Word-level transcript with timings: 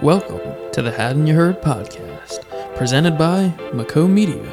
Welcome 0.00 0.70
to 0.72 0.80
the 0.80 0.94
Haddon 0.96 1.26
Ya 1.26 1.34
Heard 1.34 1.60
podcast, 1.60 2.44
presented 2.76 3.18
by 3.18 3.52
Mako 3.74 4.06
Media, 4.06 4.44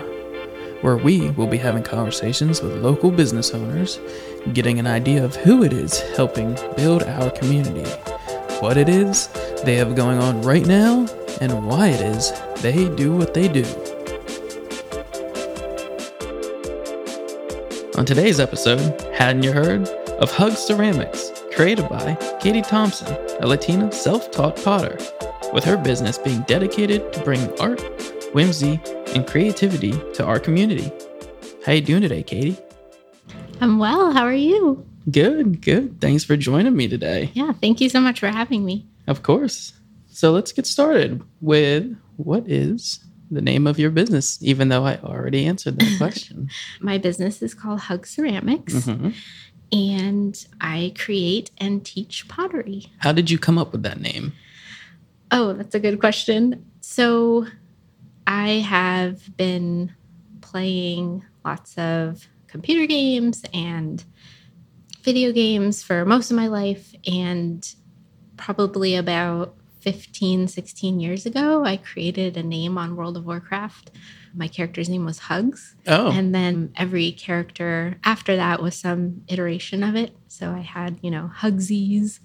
where 0.82 0.98
we 0.98 1.30
will 1.32 1.48
be 1.48 1.58
having 1.58 1.84
conversations 1.84 2.62
with 2.62 2.82
local 2.82 3.12
business 3.12 3.54
owners, 3.54 4.00
getting 4.54 4.80
an 4.80 4.88
idea 4.88 5.24
of 5.24 5.36
who 5.36 5.64
it 5.64 5.72
is 5.72 6.00
helping 6.16 6.58
build 6.76 7.04
our 7.04 7.30
community, 7.30 7.90
what 8.60 8.76
it 8.76 8.90
is 8.90 9.28
they 9.64 9.76
have 9.76 9.96
going 9.96 10.18
on 10.18 10.42
right 10.42 10.66
now, 10.66 11.08
and 11.42 11.66
why 11.68 11.88
it 11.90 12.02
is 12.02 12.32
they 12.62 12.90
do 12.96 13.16
what 13.16 13.34
they 13.34 13.48
do. 13.48 13.66
On 17.98 18.06
today's 18.06 18.40
episode, 18.40 19.00
hadn't 19.14 19.44
you 19.44 19.54
heard 19.54 19.88
of 20.20 20.32
Hug 20.32 20.54
Ceramics, 20.54 21.25
created 21.56 21.88
by 21.90 22.16
Katie 22.42 22.62
Thompson, 22.62 23.08
a 23.40 23.48
Latina 23.48 23.92
self-taught 23.92 24.62
potter, 24.64 24.98
with 25.54 25.64
her 25.64 25.78
business 25.78 26.18
being 26.18 26.42
dedicated 26.42 27.14
to 27.14 27.20
bringing 27.22 27.50
art, 27.60 27.82
whimsy, 28.34 28.80
and 29.14 29.26
creativity 29.26 29.92
to 30.14 30.26
our 30.26 30.40
community. 30.40 30.92
How 31.66 31.72
you 31.74 31.82
doing 31.82 32.02
today, 32.02 32.24
Katie? 32.24 32.58
I'm 33.62 33.80
well. 33.80 34.12
How 34.12 34.24
are 34.24 34.34
you? 34.34 34.86
Good, 35.10 35.62
good. 35.62 36.02
Thanks 36.02 36.24
for 36.24 36.36
joining 36.36 36.76
me 36.76 36.88
today. 36.88 37.32
Yeah, 37.34 37.54
thank 37.54 37.80
you 37.80 37.90
so 37.90 38.02
much 38.02 38.20
for 38.20 38.28
having 38.28 38.66
me. 38.66 38.86
Of 39.08 39.24
course. 39.24 39.74
So 40.10 40.32
let's 40.32 40.52
get 40.52 40.66
started 40.66 41.24
with 41.42 41.96
what 42.18 42.50
is 42.50 43.00
the 43.32 43.42
name 43.42 43.66
of 43.66 43.80
your 43.80 43.90
business, 43.92 44.38
even 44.42 44.70
though 44.70 44.86
I 44.86 44.98
already 44.98 45.46
answered 45.46 45.80
that 45.80 45.96
question. 45.98 46.50
My 46.80 46.98
business 46.98 47.42
is 47.42 47.54
called 47.54 47.80
Hug 47.82 48.06
Ceramics, 48.06 48.74
Mhm. 48.74 49.14
And 49.72 50.46
I 50.62 50.94
create 50.98 51.52
and 51.58 51.86
teach 51.86 52.28
pottery. 52.28 52.88
How 53.00 53.12
did 53.12 53.30
you 53.30 53.38
come 53.38 53.58
up 53.58 53.72
with 53.72 53.84
that 53.84 54.00
name? 54.00 54.34
Oh, 55.32 55.54
that's 55.54 55.76
a 55.76 55.80
good 55.80 56.00
question. 56.00 56.66
So, 56.82 57.48
I 58.28 58.50
have 58.60 59.36
been 59.38 59.94
playing 60.42 61.24
lots 61.44 61.78
of 61.78 62.28
computer 62.48 62.86
games 62.86 63.44
and 63.54 64.04
video 65.04 65.32
games 65.32 65.84
for 65.84 66.06
most 66.06 66.32
of 66.32 66.38
my 66.38 66.48
life. 66.48 66.96
And 67.06 67.68
probably 68.38 68.96
about 68.96 69.56
15, 69.86 70.48
16 70.48 71.00
years 71.00 71.28
ago, 71.28 71.64
I 71.64 71.78
created 71.78 72.36
a 72.38 72.42
name 72.42 72.76
on 72.76 72.96
World 72.96 73.18
of 73.18 73.26
Warcraft. 73.28 73.92
My 74.34 74.48
character's 74.48 74.90
name 74.90 75.06
was 75.06 75.20
Hugs. 75.20 75.76
Oh, 75.86 76.12
And 76.12 76.34
then 76.34 76.74
every 76.76 77.12
character 77.12 78.00
after 78.04 78.36
that 78.36 78.64
was 78.64 78.76
some 78.76 79.22
iteration 79.28 79.84
of 79.84 79.96
it. 79.96 80.16
So 80.28 80.50
I 80.52 80.62
had, 80.62 80.98
you 81.04 81.12
know, 81.12 81.30
Hugsies, 81.38 82.20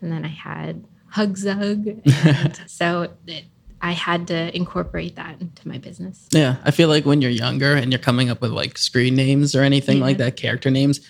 and 0.00 0.10
then 0.10 0.24
I 0.24 0.28
had 0.28 0.84
Hugzug. 1.14 2.02
And 2.26 2.68
so 2.68 3.12
it, 3.28 3.44
I 3.80 3.92
had 3.92 4.26
to 4.26 4.54
incorporate 4.56 5.14
that 5.14 5.40
into 5.40 5.68
my 5.68 5.78
business. 5.78 6.26
yeah. 6.32 6.56
I 6.64 6.72
feel 6.72 6.88
like 6.88 7.04
when 7.06 7.22
you're 7.22 7.30
younger 7.30 7.74
and 7.76 7.92
you're 7.92 8.00
coming 8.00 8.28
up 8.28 8.40
with 8.40 8.50
like 8.50 8.76
screen 8.76 9.14
names 9.14 9.54
or 9.54 9.62
anything 9.62 10.00
like 10.00 10.16
that, 10.18 10.34
character 10.34 10.68
names, 10.70 11.00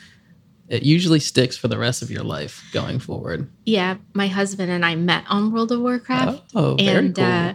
it 0.69 0.83
usually 0.83 1.20
sticks 1.20 1.57
for 1.57 1.69
the 1.69 1.79
rest 1.79 2.03
of 2.03 2.11
your 2.11 2.23
life 2.25 2.65
going 2.73 2.98
forward. 2.98 3.51
Yeah, 3.65 3.97
my 4.15 4.29
husband 4.29 4.71
and 4.71 4.84
I 4.84 4.95
met 4.95 5.25
on 5.29 5.53
World 5.53 5.73
of 5.73 5.81
Warcraft. 5.81 6.43
Oh, 6.55 6.77
very 6.77 7.06
and 7.06 7.15
cool. 7.15 7.25
uh, 7.25 7.55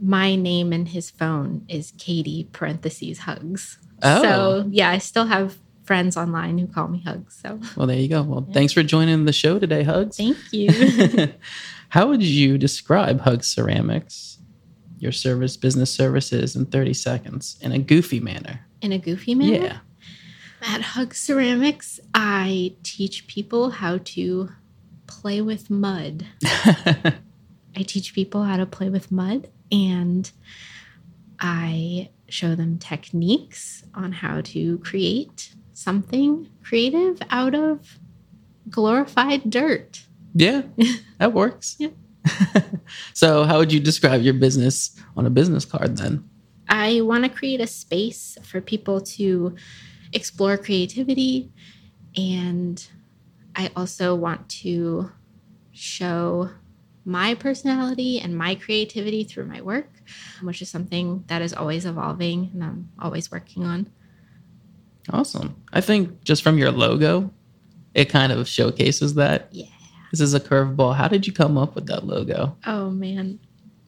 my 0.00 0.36
name 0.36 0.72
in 0.72 0.86
his 0.86 1.10
phone 1.10 1.64
is 1.68 1.92
Katie 1.98 2.48
parentheses 2.52 3.20
hugs. 3.20 3.78
Oh. 4.02 4.22
So 4.22 4.68
yeah, 4.70 4.90
I 4.90 4.98
still 4.98 5.26
have 5.26 5.58
friends 5.84 6.16
online 6.16 6.58
who 6.58 6.66
call 6.66 6.88
me 6.88 7.02
hugs. 7.02 7.38
So 7.42 7.58
well, 7.76 7.86
there 7.86 7.98
you 7.98 8.08
go. 8.08 8.22
Well, 8.22 8.46
thanks 8.52 8.72
for 8.72 8.82
joining 8.82 9.24
the 9.24 9.32
show 9.32 9.58
today, 9.58 9.82
Hugs. 9.82 10.16
thank 10.16 10.36
you. 10.52 10.68
How 11.90 12.06
would 12.06 12.22
you 12.22 12.58
describe 12.58 13.20
Hugs 13.22 13.46
Ceramics, 13.46 14.38
your 14.98 15.10
service, 15.12 15.56
business 15.56 15.90
services 15.90 16.54
in 16.54 16.66
30 16.66 16.92
seconds 16.92 17.58
in 17.62 17.72
a 17.72 17.78
goofy 17.78 18.20
manner? 18.20 18.60
in 18.80 18.92
a 18.92 18.98
goofy 18.98 19.34
manner. 19.34 19.52
Yeah. 19.52 19.78
At 20.62 20.82
Hug 20.82 21.14
Ceramics, 21.14 22.00
I 22.14 22.74
teach 22.82 23.26
people 23.26 23.70
how 23.70 23.98
to 23.98 24.50
play 25.06 25.40
with 25.40 25.70
mud. 25.70 26.26
I 26.44 27.82
teach 27.86 28.12
people 28.12 28.44
how 28.44 28.56
to 28.56 28.66
play 28.66 28.88
with 28.88 29.12
mud 29.12 29.48
and 29.70 30.30
I 31.38 32.10
show 32.28 32.54
them 32.54 32.78
techniques 32.78 33.84
on 33.94 34.12
how 34.12 34.40
to 34.40 34.78
create 34.78 35.54
something 35.72 36.48
creative 36.62 37.20
out 37.30 37.54
of 37.54 37.98
glorified 38.68 39.48
dirt. 39.48 40.02
yeah, 40.34 40.62
that 41.18 41.32
works. 41.32 41.76
Yeah. 41.78 41.90
so, 43.14 43.44
how 43.44 43.58
would 43.58 43.72
you 43.72 43.80
describe 43.80 44.22
your 44.22 44.34
business 44.34 44.94
on 45.16 45.24
a 45.24 45.30
business 45.30 45.64
card 45.64 45.96
then? 45.96 46.28
I 46.68 47.00
want 47.00 47.24
to 47.24 47.30
create 47.30 47.60
a 47.60 47.66
space 47.66 48.36
for 48.42 48.60
people 48.60 49.00
to 49.00 49.54
explore 50.12 50.56
creativity. 50.56 51.52
And 52.16 52.86
I 53.54 53.70
also 53.76 54.14
want 54.14 54.48
to 54.62 55.10
show 55.72 56.50
my 57.04 57.34
personality 57.34 58.20
and 58.20 58.36
my 58.36 58.54
creativity 58.54 59.24
through 59.24 59.46
my 59.46 59.60
work, 59.62 59.88
which 60.42 60.60
is 60.60 60.68
something 60.68 61.24
that 61.28 61.40
is 61.40 61.54
always 61.54 61.86
evolving 61.86 62.50
and 62.52 62.62
I'm 62.62 62.90
always 62.98 63.30
working 63.30 63.64
on. 63.64 63.90
Awesome. 65.10 65.56
I 65.72 65.80
think 65.80 66.22
just 66.22 66.42
from 66.42 66.58
your 66.58 66.70
logo, 66.70 67.32
it 67.94 68.06
kind 68.10 68.30
of 68.30 68.46
showcases 68.46 69.14
that. 69.14 69.48
Yeah. 69.52 69.66
This 70.10 70.20
is 70.20 70.34
a 70.34 70.40
curveball. 70.40 70.94
How 70.94 71.08
did 71.08 71.26
you 71.26 71.32
come 71.32 71.58
up 71.58 71.74
with 71.74 71.86
that 71.86 72.06
logo? 72.06 72.56
Oh, 72.66 72.90
man. 72.90 73.40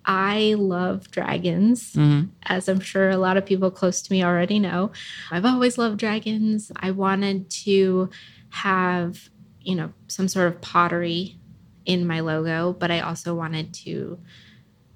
I 0.04 0.54
love 0.58 1.10
dragons. 1.10 1.94
hmm 1.94 2.22
as 2.44 2.68
I'm 2.68 2.80
sure 2.80 3.10
a 3.10 3.18
lot 3.18 3.36
of 3.36 3.46
people 3.46 3.70
close 3.70 4.02
to 4.02 4.12
me 4.12 4.24
already 4.24 4.58
know. 4.58 4.90
I've 5.30 5.44
always 5.44 5.76
loved 5.78 5.98
dragons. 5.98 6.72
I 6.74 6.90
wanted 6.90 7.48
to 7.64 8.08
have, 8.48 9.28
you 9.60 9.76
know, 9.76 9.92
some 10.08 10.26
sort 10.26 10.48
of 10.48 10.60
pottery 10.60 11.38
in 11.84 12.06
my 12.06 12.20
logo, 12.20 12.72
but 12.72 12.90
I 12.90 13.00
also 13.00 13.34
wanted 13.34 13.74
to 13.74 14.18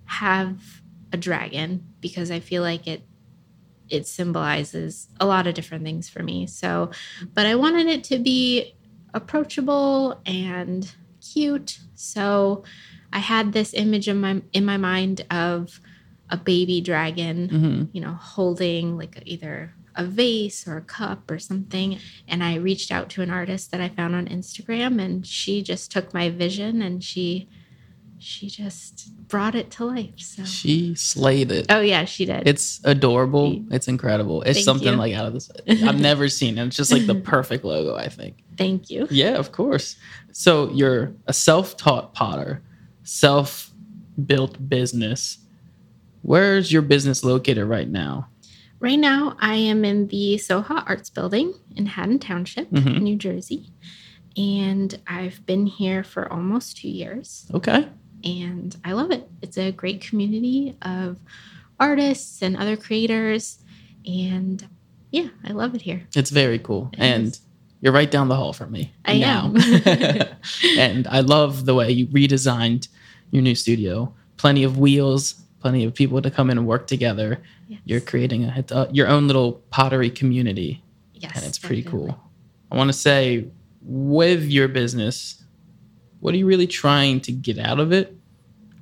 have 0.06 0.58
a 1.12 1.16
dragon 1.16 1.86
because 2.00 2.30
I 2.30 2.40
feel 2.40 2.62
like 2.62 2.86
it 2.86 3.02
it 3.88 4.06
symbolizes 4.06 5.08
a 5.20 5.26
lot 5.26 5.46
of 5.46 5.54
different 5.54 5.84
things 5.84 6.08
for 6.08 6.22
me. 6.22 6.46
So, 6.46 6.90
but 7.34 7.46
I 7.46 7.54
wanted 7.54 7.86
it 7.86 8.02
to 8.04 8.18
be 8.18 8.74
approachable 9.12 10.20
and 10.26 10.90
cute. 11.20 11.78
So, 11.94 12.64
I 13.14 13.18
had 13.20 13.52
this 13.52 13.72
image 13.74 14.08
in 14.08 14.20
my 14.20 14.42
in 14.52 14.64
my 14.66 14.76
mind 14.76 15.24
of 15.30 15.80
a 16.30 16.36
baby 16.36 16.80
dragon 16.80 17.48
hmm 17.48 17.82
you 17.92 18.00
know, 18.00 18.14
holding 18.14 18.98
like 18.98 19.22
either 19.24 19.72
a 19.96 20.04
vase 20.04 20.66
or 20.66 20.76
a 20.76 20.82
cup 20.82 21.30
or 21.30 21.38
something. 21.38 21.98
And 22.26 22.42
I 22.42 22.56
reached 22.56 22.90
out 22.90 23.08
to 23.10 23.22
an 23.22 23.30
artist 23.30 23.70
that 23.70 23.80
I 23.80 23.88
found 23.88 24.16
on 24.16 24.26
Instagram 24.26 25.00
and 25.00 25.24
she 25.24 25.62
just 25.62 25.92
took 25.92 26.12
my 26.12 26.28
vision 26.30 26.82
and 26.82 27.02
she 27.04 27.48
she 28.18 28.48
just 28.48 29.10
brought 29.28 29.54
it 29.54 29.70
to 29.72 29.84
life. 29.84 30.14
So 30.18 30.44
She 30.44 30.94
slayed 30.94 31.52
it. 31.52 31.66
Oh 31.68 31.80
yeah, 31.80 32.04
she 32.06 32.24
did. 32.24 32.48
It's 32.48 32.80
adorable. 32.84 33.50
Thank- 33.50 33.72
It's 33.72 33.86
incredible. 33.88 34.42
It's 34.42 34.64
something 34.64 34.94
you. 34.94 34.98
like 34.98 35.14
out 35.14 35.26
of 35.26 35.32
this. 35.34 35.50
I've 35.68 36.00
never 36.00 36.28
seen 36.28 36.56
it. 36.58 36.66
It's 36.66 36.76
just 36.76 36.90
like 36.90 37.06
the 37.06 37.14
perfect 37.34 37.64
logo, 37.64 37.94
I 37.96 38.08
think. 38.08 38.38
Thank 38.56 38.90
you. 38.90 39.06
Yeah, 39.10 39.34
of 39.36 39.52
course. 39.52 39.96
So 40.32 40.70
you're 40.70 41.12
a 41.26 41.32
self-taught 41.32 42.14
potter, 42.14 42.62
self-built 43.04 44.68
business. 44.68 45.38
Where's 46.22 46.72
your 46.72 46.82
business 46.82 47.22
located 47.24 47.66
right 47.66 47.88
now? 47.88 48.28
Right 48.80 48.98
now 48.98 49.36
I 49.40 49.54
am 49.56 49.84
in 49.84 50.08
the 50.08 50.34
Soha 50.36 50.82
Arts 50.86 51.10
Building 51.10 51.54
in 51.76 51.86
Haddon 51.86 52.18
Township, 52.18 52.70
Mhm. 52.70 53.00
New 53.02 53.16
Jersey. 53.16 53.70
And 54.36 54.98
I've 55.06 55.44
been 55.46 55.66
here 55.66 56.02
for 56.02 56.30
almost 56.32 56.76
two 56.78 56.88
years. 56.88 57.46
Okay. 57.54 57.88
and 58.26 58.74
I 58.86 58.92
love 58.92 59.10
it. 59.10 59.28
It's 59.42 59.58
a 59.58 59.70
great 59.70 60.00
community 60.00 60.74
of 60.80 61.18
artists 61.78 62.40
and 62.40 62.56
other 62.56 62.74
creators, 62.74 63.58
and 64.06 64.66
yeah, 65.12 65.28
I 65.44 65.52
love 65.52 65.74
it 65.74 65.82
here. 65.82 66.06
It's 66.16 66.30
very 66.30 66.58
cool. 66.58 66.88
It 66.94 67.00
and 67.00 67.26
is. 67.26 67.40
You're 67.84 67.92
right 67.92 68.10
down 68.10 68.28
the 68.28 68.34
hall 68.34 68.54
from 68.54 68.72
me. 68.72 68.94
I 69.04 69.18
now. 69.18 69.52
am. 69.54 69.56
and 70.78 71.06
I 71.06 71.20
love 71.20 71.66
the 71.66 71.74
way 71.74 71.90
you 71.90 72.06
redesigned 72.06 72.88
your 73.30 73.42
new 73.42 73.54
studio. 73.54 74.14
Plenty 74.38 74.64
of 74.64 74.78
wheels, 74.78 75.34
plenty 75.60 75.84
of 75.84 75.92
people 75.92 76.22
to 76.22 76.30
come 76.30 76.48
in 76.48 76.56
and 76.56 76.66
work 76.66 76.86
together. 76.86 77.42
Yes. 77.68 77.80
You're 77.84 78.00
creating 78.00 78.44
a, 78.44 78.64
a- 78.70 78.88
your 78.90 79.06
own 79.08 79.26
little 79.26 79.62
pottery 79.68 80.08
community. 80.08 80.82
yes, 81.12 81.32
and 81.36 81.44
it's 81.44 81.58
pretty 81.58 81.82
definitely. 81.82 82.12
cool. 82.12 82.20
I 82.72 82.76
want 82.76 82.88
to 82.88 82.94
say, 82.94 83.48
with 83.82 84.44
your 84.44 84.66
business, 84.68 85.44
what 86.20 86.32
are 86.32 86.38
you 86.38 86.46
really 86.46 86.66
trying 86.66 87.20
to 87.20 87.32
get 87.32 87.58
out 87.58 87.80
of 87.80 87.92
it? 87.92 88.16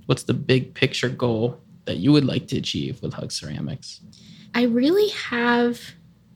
What's 0.06 0.22
the 0.22 0.34
big 0.34 0.74
picture 0.74 1.08
goal 1.08 1.58
that 1.86 1.96
you 1.96 2.12
would 2.12 2.24
like 2.24 2.46
to 2.48 2.56
achieve 2.56 3.02
with 3.02 3.14
Hug 3.14 3.32
Ceramics? 3.32 4.00
I 4.54 4.62
really 4.62 5.08
have 5.08 5.80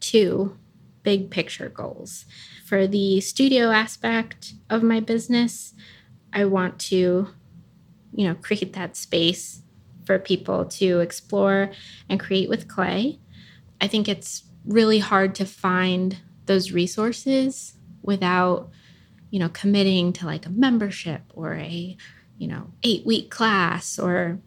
two 0.00 0.56
big 1.06 1.30
picture 1.30 1.68
goals. 1.68 2.24
For 2.66 2.88
the 2.88 3.20
studio 3.20 3.70
aspect 3.70 4.54
of 4.68 4.82
my 4.82 4.98
business, 4.98 5.72
I 6.32 6.46
want 6.46 6.80
to, 6.90 7.28
you 8.12 8.26
know, 8.26 8.34
create 8.34 8.72
that 8.72 8.96
space 8.96 9.62
for 10.04 10.18
people 10.18 10.64
to 10.64 10.98
explore 10.98 11.70
and 12.08 12.18
create 12.18 12.48
with 12.48 12.66
clay. 12.66 13.20
I 13.80 13.86
think 13.86 14.08
it's 14.08 14.42
really 14.64 14.98
hard 14.98 15.36
to 15.36 15.46
find 15.46 16.18
those 16.46 16.72
resources 16.72 17.74
without, 18.02 18.70
you 19.30 19.38
know, 19.38 19.48
committing 19.50 20.12
to 20.14 20.26
like 20.26 20.44
a 20.44 20.50
membership 20.50 21.22
or 21.34 21.54
a, 21.54 21.96
you 22.36 22.48
know, 22.48 22.72
eight 22.82 23.06
week 23.06 23.30
class 23.30 23.96
or 23.96 24.40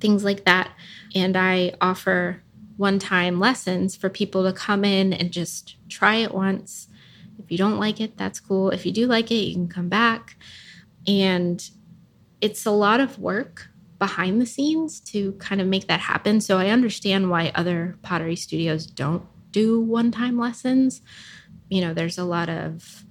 things 0.00 0.24
like 0.24 0.46
that. 0.46 0.70
And 1.14 1.36
I 1.36 1.74
offer 1.78 2.42
one 2.78 2.98
time 2.98 3.38
lessons 3.38 3.96
for 3.96 4.08
people 4.08 4.44
to 4.44 4.52
come 4.52 4.84
in 4.84 5.12
and 5.12 5.32
just 5.32 5.76
try 5.88 6.16
it 6.16 6.32
once. 6.32 6.88
If 7.38 7.50
you 7.50 7.58
don't 7.58 7.78
like 7.78 8.00
it, 8.00 8.16
that's 8.16 8.40
cool. 8.40 8.70
If 8.70 8.86
you 8.86 8.92
do 8.92 9.06
like 9.06 9.30
it, 9.30 9.34
you 9.34 9.54
can 9.54 9.68
come 9.68 9.88
back. 9.88 10.36
And 11.06 11.68
it's 12.40 12.64
a 12.64 12.70
lot 12.70 13.00
of 13.00 13.18
work 13.18 13.68
behind 13.98 14.40
the 14.40 14.46
scenes 14.46 15.00
to 15.00 15.32
kind 15.32 15.60
of 15.60 15.66
make 15.66 15.88
that 15.88 15.98
happen. 15.98 16.40
So 16.40 16.56
I 16.56 16.68
understand 16.68 17.30
why 17.30 17.50
other 17.54 17.98
pottery 18.02 18.36
studios 18.36 18.86
don't 18.86 19.24
do 19.50 19.80
one 19.80 20.12
time 20.12 20.38
lessons. 20.38 21.02
You 21.68 21.80
know, 21.80 21.94
there's 21.94 22.18
a 22.18 22.24
lot 22.24 22.48
of 22.48 23.04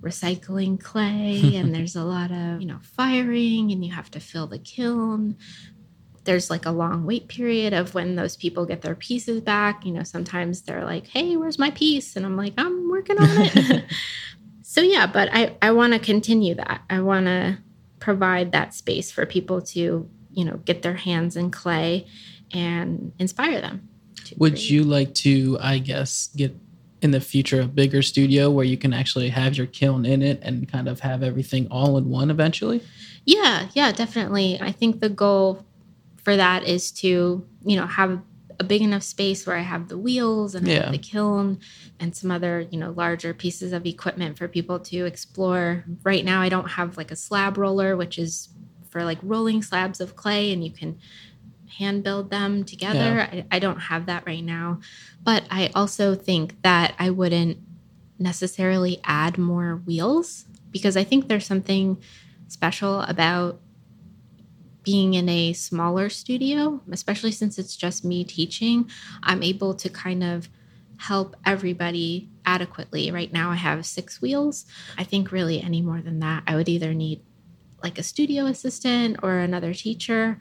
recycling 0.00 0.82
clay 0.82 1.54
and 1.56 1.74
there's 1.74 1.94
a 1.94 2.04
lot 2.04 2.30
of, 2.30 2.62
you 2.62 2.66
know, 2.66 2.80
firing 2.82 3.70
and 3.70 3.84
you 3.84 3.92
have 3.92 4.10
to 4.12 4.20
fill 4.20 4.46
the 4.46 4.58
kiln 4.58 5.36
there's 6.30 6.48
like 6.48 6.64
a 6.64 6.70
long 6.70 7.04
wait 7.04 7.26
period 7.26 7.72
of 7.72 7.92
when 7.92 8.14
those 8.14 8.36
people 8.36 8.64
get 8.64 8.82
their 8.82 8.94
pieces 8.94 9.40
back. 9.40 9.84
You 9.84 9.90
know, 9.90 10.04
sometimes 10.04 10.62
they're 10.62 10.84
like, 10.84 11.08
hey, 11.08 11.36
where's 11.36 11.58
my 11.58 11.72
piece? 11.72 12.14
And 12.14 12.24
I'm 12.24 12.36
like, 12.36 12.54
I'm 12.56 12.88
working 12.88 13.18
on 13.18 13.28
it. 13.32 13.84
so, 14.62 14.80
yeah, 14.80 15.08
but 15.08 15.28
I, 15.32 15.56
I 15.60 15.72
want 15.72 15.92
to 15.92 15.98
continue 15.98 16.54
that. 16.54 16.82
I 16.88 17.00
want 17.00 17.26
to 17.26 17.58
provide 17.98 18.52
that 18.52 18.74
space 18.74 19.10
for 19.10 19.26
people 19.26 19.60
to, 19.60 20.08
you 20.30 20.44
know, 20.44 20.58
get 20.58 20.82
their 20.82 20.94
hands 20.94 21.34
in 21.34 21.50
clay 21.50 22.06
and 22.52 23.10
inspire 23.18 23.60
them. 23.60 23.88
Would 24.36 24.52
create. 24.52 24.70
you 24.70 24.84
like 24.84 25.12
to, 25.14 25.58
I 25.60 25.78
guess, 25.78 26.28
get 26.28 26.54
in 27.02 27.10
the 27.10 27.20
future 27.20 27.62
a 27.62 27.66
bigger 27.66 28.02
studio 28.02 28.52
where 28.52 28.64
you 28.64 28.76
can 28.76 28.92
actually 28.92 29.30
have 29.30 29.56
your 29.56 29.66
kiln 29.66 30.06
in 30.06 30.22
it 30.22 30.38
and 30.42 30.70
kind 30.70 30.86
of 30.86 31.00
have 31.00 31.24
everything 31.24 31.66
all 31.72 31.98
in 31.98 32.08
one 32.08 32.30
eventually? 32.30 32.84
Yeah, 33.24 33.66
yeah, 33.74 33.90
definitely. 33.90 34.60
I 34.60 34.70
think 34.70 35.00
the 35.00 35.08
goal 35.08 35.66
for 36.22 36.36
that 36.36 36.64
is 36.64 36.90
to, 36.92 37.46
you 37.64 37.76
know, 37.76 37.86
have 37.86 38.20
a 38.58 38.64
big 38.64 38.82
enough 38.82 39.02
space 39.02 39.46
where 39.46 39.56
I 39.56 39.62
have 39.62 39.88
the 39.88 39.96
wheels 39.96 40.54
and 40.54 40.68
yeah. 40.68 40.90
the 40.90 40.98
kiln 40.98 41.60
and 41.98 42.14
some 42.14 42.30
other, 42.30 42.60
you 42.70 42.78
know, 42.78 42.90
larger 42.90 43.32
pieces 43.32 43.72
of 43.72 43.86
equipment 43.86 44.36
for 44.36 44.48
people 44.48 44.78
to 44.80 45.06
explore. 45.06 45.84
Right 46.02 46.24
now, 46.24 46.42
I 46.42 46.50
don't 46.50 46.68
have 46.72 46.98
like 46.98 47.10
a 47.10 47.16
slab 47.16 47.56
roller, 47.56 47.96
which 47.96 48.18
is 48.18 48.50
for 48.90 49.02
like 49.02 49.18
rolling 49.22 49.62
slabs 49.62 49.98
of 49.98 50.14
clay 50.14 50.52
and 50.52 50.62
you 50.62 50.70
can 50.70 50.98
hand 51.78 52.04
build 52.04 52.30
them 52.30 52.64
together. 52.64 52.98
Yeah. 52.98 53.28
I, 53.32 53.56
I 53.56 53.58
don't 53.60 53.78
have 53.78 54.06
that 54.06 54.26
right 54.26 54.44
now. 54.44 54.80
But 55.22 55.44
I 55.50 55.70
also 55.74 56.14
think 56.14 56.60
that 56.62 56.94
I 56.98 57.08
wouldn't 57.08 57.58
necessarily 58.18 59.00
add 59.04 59.38
more 59.38 59.76
wheels 59.86 60.44
because 60.70 60.96
I 60.96 61.04
think 61.04 61.28
there's 61.28 61.46
something 61.46 62.02
special 62.48 63.00
about 63.02 63.60
being 64.82 65.14
in 65.14 65.28
a 65.28 65.52
smaller 65.52 66.08
studio, 66.08 66.80
especially 66.90 67.32
since 67.32 67.58
it's 67.58 67.76
just 67.76 68.04
me 68.04 68.24
teaching, 68.24 68.90
I'm 69.22 69.42
able 69.42 69.74
to 69.74 69.88
kind 69.88 70.24
of 70.24 70.48
help 70.96 71.36
everybody 71.46 72.28
adequately. 72.44 73.10
Right 73.10 73.32
now, 73.32 73.50
I 73.50 73.56
have 73.56 73.86
six 73.86 74.20
wheels. 74.20 74.66
I 74.98 75.04
think 75.04 75.32
really 75.32 75.62
any 75.62 75.80
more 75.80 76.00
than 76.00 76.20
that, 76.20 76.42
I 76.46 76.56
would 76.56 76.68
either 76.68 76.94
need 76.94 77.22
like 77.82 77.98
a 77.98 78.02
studio 78.02 78.46
assistant 78.46 79.18
or 79.22 79.38
another 79.38 79.72
teacher 79.72 80.38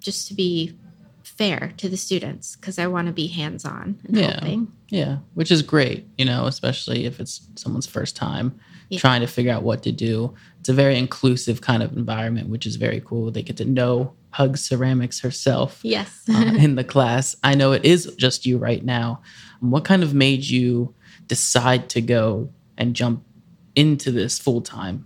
just 0.00 0.28
to 0.28 0.34
be 0.34 0.76
fair 1.24 1.72
to 1.78 1.88
the 1.88 1.96
students 1.96 2.54
because 2.56 2.78
I 2.78 2.86
want 2.86 3.06
to 3.06 3.12
be 3.12 3.26
hands 3.26 3.64
on 3.64 3.98
and 4.04 4.16
yeah. 4.16 4.32
helping. 4.32 4.72
Yeah, 4.90 5.18
which 5.34 5.50
is 5.50 5.62
great, 5.62 6.06
you 6.16 6.24
know, 6.24 6.46
especially 6.46 7.06
if 7.06 7.18
it's 7.18 7.48
someone's 7.56 7.86
first 7.86 8.14
time 8.14 8.60
yeah. 8.88 8.98
trying 8.98 9.20
to 9.20 9.26
figure 9.26 9.52
out 9.52 9.62
what 9.62 9.82
to 9.84 9.92
do. 9.92 10.34
It's 10.60 10.68
a 10.68 10.74
very 10.74 10.98
inclusive 10.98 11.60
kind 11.60 11.82
of 11.82 11.96
environment, 11.96 12.48
which 12.48 12.66
is 12.66 12.76
very 12.76 13.02
cool. 13.04 13.30
They 13.30 13.42
get 13.42 13.56
to 13.58 13.64
know 13.64 14.14
Hug 14.30 14.56
Ceramics 14.56 15.20
herself. 15.20 15.80
Yes. 15.82 16.24
uh, 16.28 16.54
in 16.58 16.76
the 16.76 16.84
class. 16.84 17.36
I 17.42 17.54
know 17.54 17.72
it 17.72 17.84
is 17.84 18.14
just 18.16 18.46
you 18.46 18.58
right 18.58 18.84
now. 18.84 19.22
What 19.60 19.84
kind 19.84 20.02
of 20.02 20.14
made 20.14 20.44
you 20.44 20.94
decide 21.26 21.88
to 21.90 22.00
go 22.00 22.50
and 22.76 22.94
jump 22.94 23.24
into 23.74 24.10
this 24.10 24.38
full 24.38 24.60
time? 24.60 25.04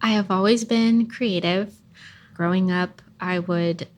I 0.00 0.10
have 0.10 0.30
always 0.30 0.64
been 0.64 1.06
creative. 1.06 1.74
Growing 2.34 2.70
up, 2.70 3.02
I 3.20 3.40
would 3.40 3.88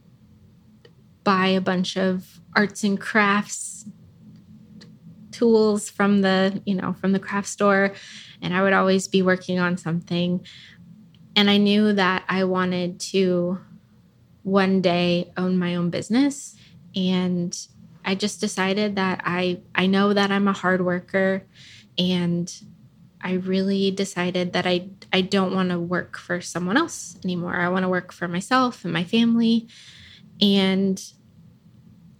buy 1.24 1.48
a 1.48 1.60
bunch 1.60 1.96
of 1.96 2.40
arts 2.54 2.84
and 2.84 3.00
crafts 3.00 3.86
tools 5.30 5.88
from 5.88 6.20
the, 6.20 6.60
you 6.66 6.74
know, 6.74 6.92
from 6.92 7.12
the 7.12 7.18
craft 7.18 7.48
store 7.48 7.94
and 8.42 8.54
I 8.54 8.62
would 8.62 8.72
always 8.72 9.08
be 9.08 9.22
working 9.22 9.58
on 9.58 9.76
something. 9.76 10.44
And 11.36 11.50
I 11.50 11.56
knew 11.56 11.92
that 11.92 12.24
I 12.28 12.44
wanted 12.44 13.00
to 13.00 13.58
one 14.42 14.80
day 14.80 15.32
own 15.36 15.58
my 15.58 15.76
own 15.76 15.90
business. 15.90 16.56
And 16.94 17.56
I 18.04 18.14
just 18.14 18.40
decided 18.40 18.96
that 18.96 19.22
I 19.24 19.60
I 19.74 19.86
know 19.86 20.12
that 20.12 20.30
I'm 20.30 20.48
a 20.48 20.52
hard 20.52 20.84
worker 20.84 21.44
and 21.98 22.52
I 23.22 23.34
really 23.34 23.90
decided 23.90 24.54
that 24.54 24.66
I 24.66 24.88
I 25.12 25.20
don't 25.20 25.54
want 25.54 25.70
to 25.70 25.78
work 25.78 26.18
for 26.18 26.40
someone 26.40 26.76
else 26.76 27.16
anymore. 27.24 27.56
I 27.56 27.68
want 27.68 27.84
to 27.84 27.88
work 27.88 28.12
for 28.12 28.26
myself 28.26 28.84
and 28.84 28.92
my 28.92 29.04
family. 29.04 29.68
And 30.42 31.02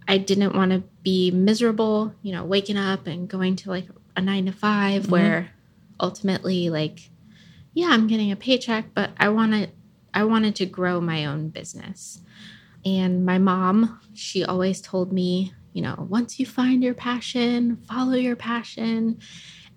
I 0.07 0.17
didn't 0.17 0.55
want 0.55 0.71
to 0.71 0.83
be 1.03 1.31
miserable, 1.31 2.13
you 2.21 2.31
know, 2.31 2.43
waking 2.43 2.77
up 2.77 3.07
and 3.07 3.27
going 3.27 3.55
to 3.57 3.69
like 3.69 3.87
a 4.15 4.21
9 4.21 4.47
to 4.47 4.51
5 4.51 5.03
mm-hmm. 5.03 5.11
where 5.11 5.51
ultimately 5.99 6.69
like 6.69 7.09
yeah 7.73 7.87
i'm 7.89 8.07
getting 8.07 8.31
a 8.31 8.35
paycheck 8.35 8.85
but 8.93 9.11
i 9.17 9.29
wanted 9.29 9.71
i 10.13 10.23
wanted 10.23 10.55
to 10.55 10.65
grow 10.65 10.99
my 10.99 11.25
own 11.25 11.49
business 11.49 12.21
and 12.83 13.25
my 13.25 13.37
mom 13.37 13.99
she 14.13 14.43
always 14.43 14.81
told 14.81 15.13
me 15.13 15.53
you 15.73 15.81
know 15.81 16.07
once 16.09 16.39
you 16.39 16.45
find 16.45 16.83
your 16.83 16.93
passion 16.93 17.77
follow 17.87 18.13
your 18.13 18.35
passion 18.35 19.19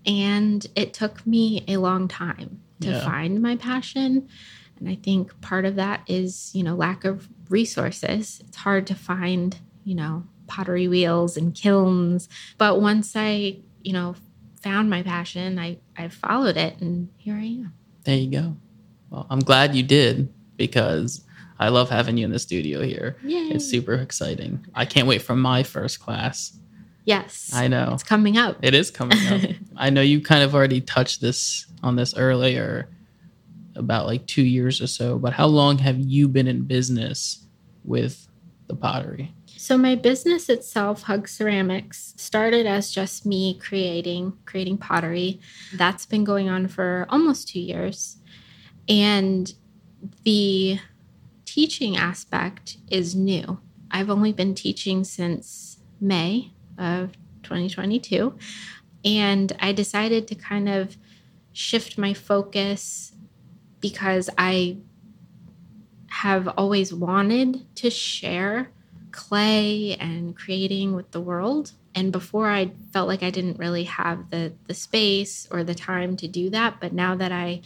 and 0.06 0.66
it 0.74 0.92
took 0.92 1.26
me 1.26 1.64
a 1.68 1.76
long 1.76 2.08
time 2.08 2.60
to 2.80 2.88
yeah. 2.88 3.04
find 3.04 3.40
my 3.40 3.56
passion 3.56 4.26
and 4.78 4.88
i 4.88 4.94
think 4.94 5.38
part 5.40 5.64
of 5.64 5.76
that 5.76 6.00
is 6.06 6.50
you 6.54 6.62
know 6.62 6.74
lack 6.74 7.04
of 7.04 7.28
resources 7.48 8.40
it's 8.46 8.56
hard 8.58 8.86
to 8.86 8.94
find 8.94 9.58
you 9.84 9.94
know 9.94 10.24
pottery 10.46 10.88
wheels 10.88 11.36
and 11.36 11.54
kilns 11.54 12.28
but 12.58 12.80
once 12.80 13.14
i 13.16 13.56
you 13.82 13.92
know 13.92 14.14
found 14.64 14.88
my 14.88 15.02
passion, 15.02 15.58
I, 15.58 15.76
I 15.96 16.08
followed 16.08 16.56
it 16.56 16.80
and 16.80 17.10
here 17.18 17.34
I 17.34 17.44
am. 17.44 17.74
There 18.04 18.16
you 18.16 18.30
go. 18.30 18.56
Well, 19.10 19.26
I'm 19.28 19.40
glad 19.40 19.74
you 19.74 19.82
did 19.82 20.32
because 20.56 21.22
I 21.58 21.68
love 21.68 21.90
having 21.90 22.16
you 22.16 22.24
in 22.24 22.32
the 22.32 22.38
studio 22.38 22.82
here. 22.82 23.18
Yay. 23.22 23.50
It's 23.50 23.66
super 23.66 23.92
exciting. 23.92 24.64
I 24.74 24.86
can't 24.86 25.06
wait 25.06 25.20
for 25.20 25.36
my 25.36 25.62
first 25.62 26.00
class. 26.00 26.58
Yes. 27.04 27.50
I 27.54 27.68
know. 27.68 27.90
It's 27.92 28.02
coming 28.02 28.38
up. 28.38 28.56
It 28.62 28.74
is 28.74 28.90
coming 28.90 29.18
up. 29.28 29.42
I 29.76 29.90
know 29.90 30.00
you 30.00 30.22
kind 30.22 30.42
of 30.42 30.54
already 30.54 30.80
touched 30.80 31.20
this 31.20 31.66
on 31.82 31.96
this 31.96 32.16
earlier 32.16 32.88
about 33.76 34.06
like 34.06 34.26
2 34.26 34.42
years 34.42 34.80
or 34.80 34.86
so, 34.86 35.18
but 35.18 35.32
how 35.32 35.46
long 35.46 35.78
have 35.78 35.98
you 35.98 36.28
been 36.28 36.46
in 36.46 36.62
business 36.62 37.46
with 37.84 38.28
the 38.66 38.76
pottery? 38.76 39.34
So 39.56 39.78
my 39.78 39.94
business 39.94 40.48
itself, 40.48 41.02
Hug 41.02 41.26
Ceramics, 41.26 42.14
started 42.16 42.66
as 42.66 42.90
just 42.90 43.24
me 43.24 43.58
creating 43.58 44.34
creating 44.44 44.78
pottery. 44.78 45.40
That's 45.74 46.06
been 46.06 46.24
going 46.24 46.48
on 46.48 46.68
for 46.68 47.06
almost 47.08 47.48
2 47.48 47.60
years. 47.60 48.18
And 48.88 49.52
the 50.24 50.78
teaching 51.46 51.96
aspect 51.96 52.76
is 52.88 53.14
new. 53.14 53.58
I've 53.90 54.10
only 54.10 54.32
been 54.32 54.54
teaching 54.54 55.04
since 55.04 55.78
May 56.00 56.52
of 56.76 57.12
2022, 57.44 58.34
and 59.04 59.52
I 59.60 59.72
decided 59.72 60.28
to 60.28 60.34
kind 60.34 60.68
of 60.68 60.98
shift 61.52 61.96
my 61.96 62.12
focus 62.12 63.12
because 63.84 64.30
I 64.38 64.78
have 66.08 66.48
always 66.56 66.94
wanted 66.94 67.66
to 67.76 67.90
share 67.90 68.70
clay 69.10 69.94
and 69.96 70.34
creating 70.34 70.94
with 70.94 71.10
the 71.10 71.20
world. 71.20 71.72
And 71.94 72.10
before 72.10 72.48
I 72.48 72.72
felt 72.94 73.08
like 73.08 73.22
I 73.22 73.28
didn't 73.28 73.58
really 73.58 73.84
have 73.84 74.30
the 74.30 74.54
the 74.66 74.72
space 74.72 75.46
or 75.50 75.64
the 75.64 75.74
time 75.74 76.16
to 76.16 76.26
do 76.26 76.48
that, 76.48 76.80
but 76.80 76.94
now 76.94 77.14
that 77.14 77.30
I 77.30 77.60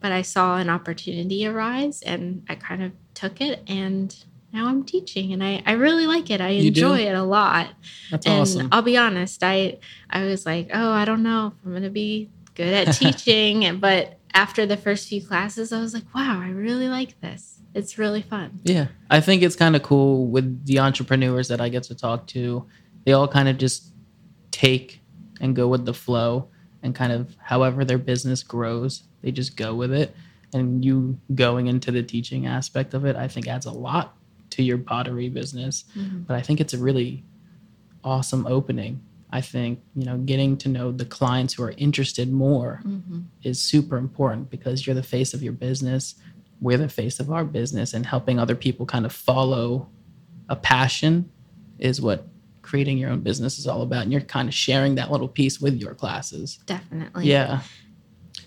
but 0.00 0.12
I 0.12 0.20
saw 0.20 0.58
an 0.58 0.68
opportunity 0.68 1.46
arise 1.46 2.02
and 2.02 2.44
I 2.46 2.54
kind 2.54 2.82
of 2.82 2.92
took 3.14 3.40
it 3.40 3.62
and 3.66 4.14
now 4.52 4.66
I'm 4.66 4.84
teaching 4.84 5.32
and 5.32 5.42
I, 5.42 5.62
I 5.64 5.72
really 5.72 6.06
like 6.06 6.30
it. 6.30 6.42
I 6.42 6.50
you 6.50 6.68
enjoy 6.68 6.98
do? 6.98 7.04
it 7.04 7.14
a 7.14 7.22
lot. 7.22 7.68
That's 8.10 8.26
and 8.26 8.42
awesome. 8.42 8.68
I'll 8.70 8.82
be 8.82 8.98
honest, 8.98 9.42
I 9.42 9.78
I 10.10 10.24
was 10.24 10.44
like, 10.44 10.68
oh, 10.74 10.90
I 10.90 11.06
don't 11.06 11.22
know 11.22 11.54
if 11.56 11.66
I'm 11.66 11.72
gonna 11.72 11.88
be 11.88 12.28
good 12.54 12.86
at 12.86 12.92
teaching, 13.02 13.78
but 13.78 14.17
after 14.34 14.66
the 14.66 14.76
first 14.76 15.08
few 15.08 15.24
classes, 15.24 15.72
I 15.72 15.80
was 15.80 15.94
like, 15.94 16.04
wow, 16.14 16.40
I 16.42 16.50
really 16.50 16.88
like 16.88 17.20
this. 17.20 17.60
It's 17.74 17.98
really 17.98 18.22
fun. 18.22 18.60
Yeah. 18.62 18.88
I 19.10 19.20
think 19.20 19.42
it's 19.42 19.56
kind 19.56 19.76
of 19.76 19.82
cool 19.82 20.26
with 20.26 20.66
the 20.66 20.78
entrepreneurs 20.80 21.48
that 21.48 21.60
I 21.60 21.68
get 21.68 21.84
to 21.84 21.94
talk 21.94 22.26
to. 22.28 22.66
They 23.04 23.12
all 23.12 23.28
kind 23.28 23.48
of 23.48 23.58
just 23.58 23.92
take 24.50 25.00
and 25.40 25.54
go 25.54 25.68
with 25.68 25.84
the 25.84 25.94
flow 25.94 26.48
and 26.82 26.94
kind 26.94 27.12
of 27.12 27.36
however 27.40 27.84
their 27.84 27.98
business 27.98 28.42
grows, 28.42 29.04
they 29.22 29.30
just 29.30 29.56
go 29.56 29.74
with 29.74 29.92
it. 29.92 30.14
And 30.52 30.84
you 30.84 31.18
going 31.34 31.66
into 31.66 31.90
the 31.90 32.02
teaching 32.02 32.46
aspect 32.46 32.94
of 32.94 33.04
it, 33.04 33.16
I 33.16 33.28
think 33.28 33.46
adds 33.46 33.66
a 33.66 33.70
lot 33.70 34.16
to 34.50 34.62
your 34.62 34.78
pottery 34.78 35.28
business. 35.28 35.84
Mm-hmm. 35.96 36.22
But 36.22 36.36
I 36.36 36.42
think 36.42 36.60
it's 36.60 36.74
a 36.74 36.78
really 36.78 37.24
awesome 38.02 38.46
opening. 38.46 39.00
I 39.30 39.40
think, 39.40 39.80
you 39.94 40.04
know, 40.04 40.16
getting 40.16 40.56
to 40.58 40.68
know 40.68 40.90
the 40.90 41.04
clients 41.04 41.54
who 41.54 41.62
are 41.62 41.74
interested 41.76 42.32
more 42.32 42.80
Mm-hmm. 42.84 43.20
is 43.42 43.60
super 43.60 43.98
important 43.98 44.50
because 44.50 44.86
you're 44.86 44.94
the 44.94 45.02
face 45.02 45.34
of 45.34 45.42
your 45.42 45.52
business. 45.52 46.14
We're 46.60 46.78
the 46.78 46.88
face 46.88 47.20
of 47.20 47.30
our 47.30 47.44
business, 47.44 47.94
and 47.94 48.04
helping 48.06 48.38
other 48.38 48.56
people 48.56 48.86
kind 48.86 49.04
of 49.06 49.12
follow 49.12 49.88
a 50.48 50.56
passion 50.56 51.30
is 51.78 52.00
what 52.00 52.26
creating 52.62 52.98
your 52.98 53.10
own 53.10 53.20
business 53.20 53.58
is 53.58 53.66
all 53.66 53.82
about. 53.82 54.02
And 54.02 54.12
you're 54.12 54.20
kind 54.22 54.48
of 54.48 54.54
sharing 54.54 54.96
that 54.96 55.10
little 55.10 55.28
piece 55.28 55.60
with 55.60 55.76
your 55.80 55.94
classes. 55.94 56.58
Definitely. 56.66 57.26
Yeah. 57.26 57.60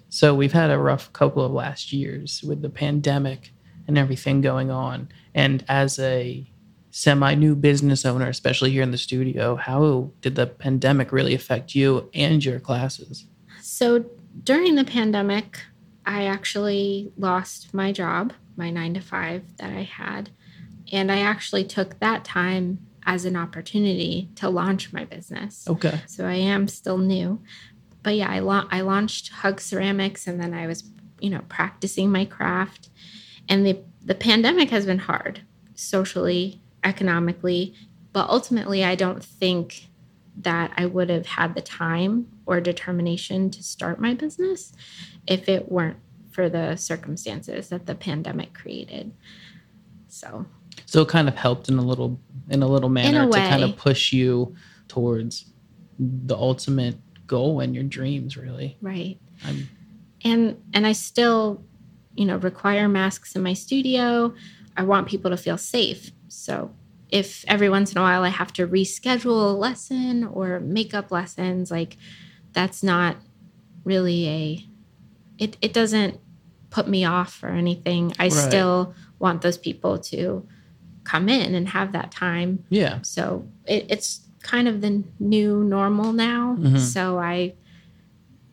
So 0.10 0.36
we've 0.36 0.52
had 0.52 0.72
a 0.72 0.78
rough 0.78 1.14
couple 1.14 1.44
of 1.46 1.52
last 1.52 1.94
years 1.94 2.44
with 2.44 2.62
the 2.62 2.70
pandemic 2.70 3.54
and 3.88 3.98
everything 3.98 4.42
going 4.42 4.70
on. 4.70 5.10
And 5.34 5.64
as 5.70 5.98
a 6.00 6.46
semi 6.92 7.34
new 7.36 7.56
business 7.56 8.06
owner, 8.06 8.28
especially 8.28 8.72
here 8.72 8.84
in 8.84 8.92
the 8.92 8.98
studio, 8.98 9.56
how 9.56 10.12
did 10.22 10.36
the 10.36 10.48
pandemic 10.48 11.12
really 11.12 11.34
affect 11.34 11.74
you 11.74 12.10
and 12.14 12.44
your 12.44 12.60
classes? 12.60 13.26
So 13.62 14.06
during 14.44 14.76
the 14.76 14.84
pandemic, 14.84 15.62
I 16.06 16.26
actually 16.26 17.12
lost 17.18 17.74
my 17.74 17.92
job, 17.92 18.34
my 18.58 18.70
nine 18.70 18.94
to 18.94 19.02
five 19.02 19.44
that 19.58 19.72
I 19.72 19.84
had. 19.84 20.30
And 20.92 21.12
I 21.12 21.20
actually 21.20 21.64
took 21.64 22.00
that 22.00 22.26
time 22.26 22.86
as 23.06 23.26
an 23.26 23.36
opportunity 23.36 24.30
to 24.36 24.50
launch 24.50 24.94
my 24.94 25.06
business. 25.06 25.68
Okay. 25.68 26.02
So 26.08 26.26
I 26.26 26.36
am 26.36 26.68
still 26.68 26.98
new. 26.98 27.42
But 28.04 28.16
yeah, 28.16 28.30
I, 28.30 28.40
la- 28.40 28.68
I 28.72 28.82
launched 28.82 29.30
Hug 29.30 29.62
Ceramics 29.62 30.28
and 30.28 30.40
then 30.40 30.54
I 30.54 30.68
was, 30.68 30.84
you 31.20 31.30
know, 31.30 31.42
practicing 31.48 32.12
my 32.12 32.26
craft. 32.26 32.90
And 33.48 33.66
the, 33.66 33.80
the 34.04 34.16
pandemic 34.16 34.70
has 34.70 34.86
been 34.86 35.00
hard 35.00 35.42
socially, 35.76 36.62
economically. 36.84 37.74
But 38.14 38.30
ultimately, 38.30 38.84
I 38.84 38.96
don't 38.96 39.24
think 39.24 39.88
that 40.38 40.72
I 40.78 40.86
would 40.86 41.10
have 41.10 41.26
had 41.26 41.56
the 41.56 41.62
time 41.62 42.28
or 42.46 42.62
determination 42.62 43.50
to 43.52 43.64
start 43.64 44.00
my 44.00 44.14
business 44.14 44.74
if 45.28 45.48
it 45.48 45.72
weren't 45.72 45.98
for 46.32 46.50
the 46.50 46.76
circumstances 46.76 47.70
that 47.70 47.86
the 47.86 47.96
pandemic 47.96 48.54
created. 48.54 49.12
So, 50.08 50.46
So 50.86 51.02
it 51.02 51.10
kind 51.10 51.28
of 51.28 51.36
helped 51.36 51.70
in 51.70 51.78
a 51.78 51.82
little 51.82 52.20
in 52.50 52.64
a 52.64 52.68
little 52.68 52.90
manner 52.90 53.30
to 53.30 53.38
kind 53.38 53.64
of 53.64 53.78
push 53.78 54.12
you 54.12 54.56
towards 54.88 55.46
the 56.00 56.36
ultimate 56.36 56.96
goal 57.28 57.60
and 57.60 57.74
your 57.76 57.84
dreams 57.84 58.36
really. 58.36 58.78
right. 58.82 59.18
I'm 59.46 59.70
and 60.24 60.62
and 60.74 60.86
I 60.86 60.92
still, 60.92 61.64
you 62.16 62.26
know, 62.26 62.38
require 62.38 62.88
masks 62.88 63.36
in 63.36 63.44
my 63.44 63.54
studio. 63.54 64.34
I 64.78 64.84
want 64.84 65.08
people 65.08 65.32
to 65.32 65.38
feel 65.38 65.58
safe. 65.58 66.12
So 66.32 66.74
if 67.10 67.44
every 67.48 67.70
once 67.70 67.92
in 67.92 67.98
a 67.98 68.02
while 68.02 68.24
I 68.24 68.30
have 68.30 68.54
to 68.54 68.66
reschedule 68.68 69.52
a 69.52 69.58
lesson 69.58 70.24
or 70.24 70.60
make 70.62 70.94
up 70.94 71.12
lessons, 71.12 71.70
like 71.70 71.98
that's 72.54 72.82
not 72.82 73.18
really 73.84 74.28
a 74.28 74.66
it 75.38 75.58
it 75.62 75.74
doesn't 75.74 76.20
put 76.70 76.88
me 76.88 77.04
off 77.04 77.44
or 77.44 77.50
anything. 77.50 78.14
I 78.18 78.24
Right. 78.26 78.32
still 78.32 78.94
want 79.20 79.42
those 79.42 79.58
people 79.58 79.98
to 80.00 80.48
come 81.04 81.28
in 81.28 81.54
and 81.54 81.68
have 81.70 81.92
that 81.92 82.12
time 82.12 82.64
yeah. 82.70 83.00
so 83.02 83.46
it, 83.66 83.88
it's 83.90 84.22
kind 84.42 84.68
of 84.68 84.82
the 84.82 85.04
new 85.20 85.64
normal 85.64 86.14
now. 86.14 86.56
Mhm. 86.60 86.80
So 86.80 87.20
I 87.20 87.56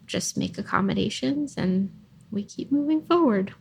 just 0.07 0.37
make 0.37 0.59
accommodations 0.59 1.55
and 1.57 1.91
we 2.33 2.43
keep 2.43 2.73
moving 2.73 3.03
forward. 3.03 3.55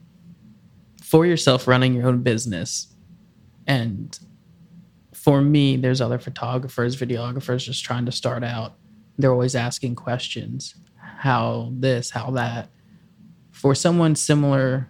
for 1.03 1.25
yourself 1.25 1.67
running 1.67 1.93
your 1.93 2.07
own 2.07 2.21
business 2.23 2.87
and 3.67 4.17
for 5.13 5.41
me 5.41 5.77
there's 5.77 6.01
other 6.01 6.17
photographers 6.17 6.95
videographers 6.95 7.65
just 7.65 7.83
trying 7.83 8.05
to 8.05 8.11
start 8.11 8.43
out. 8.43 8.73
They're 9.17 9.31
always 9.31 9.55
asking 9.55 9.95
questions. 9.95 10.75
How 10.95 11.69
this 11.71 12.09
how 12.11 12.31
that. 12.31 12.69
For 13.51 13.75
someone 13.75 14.15
similar 14.15 14.89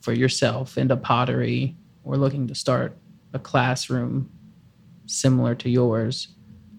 for 0.00 0.12
yourself 0.12 0.78
into 0.78 0.96
pottery 0.96 1.76
or 2.04 2.16
looking 2.16 2.46
to 2.48 2.54
start 2.54 2.96
a 3.32 3.38
classroom 3.38 4.30
similar 5.06 5.54
to 5.54 5.68
yours 5.68 6.28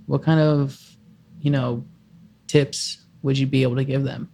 what 0.10 0.24
kind 0.24 0.40
of 0.40 0.98
you 1.40 1.52
know 1.52 1.86
tips 2.48 3.06
would 3.22 3.38
you 3.38 3.46
be 3.46 3.62
able 3.62 3.76
to 3.76 3.84
give 3.84 4.04
them? 4.04 4.28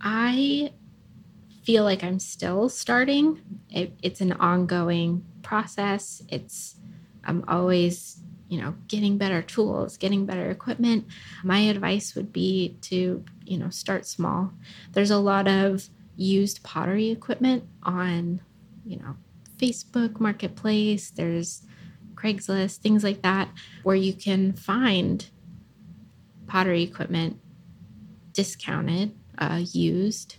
I 0.00 0.72
feel 1.62 1.84
like 1.84 2.02
I'm 2.02 2.18
still 2.18 2.68
starting. 2.68 3.40
It, 3.70 3.92
it's 4.02 4.20
an 4.20 4.32
ongoing 4.32 5.24
process. 5.42 6.22
It's 6.28 6.76
I'm 7.24 7.44
always, 7.48 8.22
you 8.48 8.60
know, 8.60 8.74
getting 8.88 9.18
better 9.18 9.42
tools, 9.42 9.96
getting 9.96 10.26
better 10.26 10.50
equipment. 10.50 11.06
My 11.44 11.60
advice 11.60 12.14
would 12.14 12.32
be 12.32 12.76
to, 12.82 13.24
you 13.44 13.58
know, 13.58 13.70
start 13.70 14.06
small. 14.06 14.52
There's 14.92 15.10
a 15.10 15.18
lot 15.18 15.46
of 15.48 15.88
used 16.16 16.62
pottery 16.62 17.10
equipment 17.10 17.64
on, 17.82 18.40
you 18.84 18.98
know, 18.98 19.16
Facebook 19.58 20.20
Marketplace. 20.20 21.10
There's 21.10 21.62
Craigslist, 22.14 22.78
things 22.78 23.04
like 23.04 23.22
that, 23.22 23.48
where 23.82 23.96
you 23.96 24.12
can 24.12 24.52
find 24.52 25.28
pottery 26.46 26.82
equipment 26.82 27.38
discounted, 28.32 29.14
uh, 29.38 29.62
used. 29.72 30.36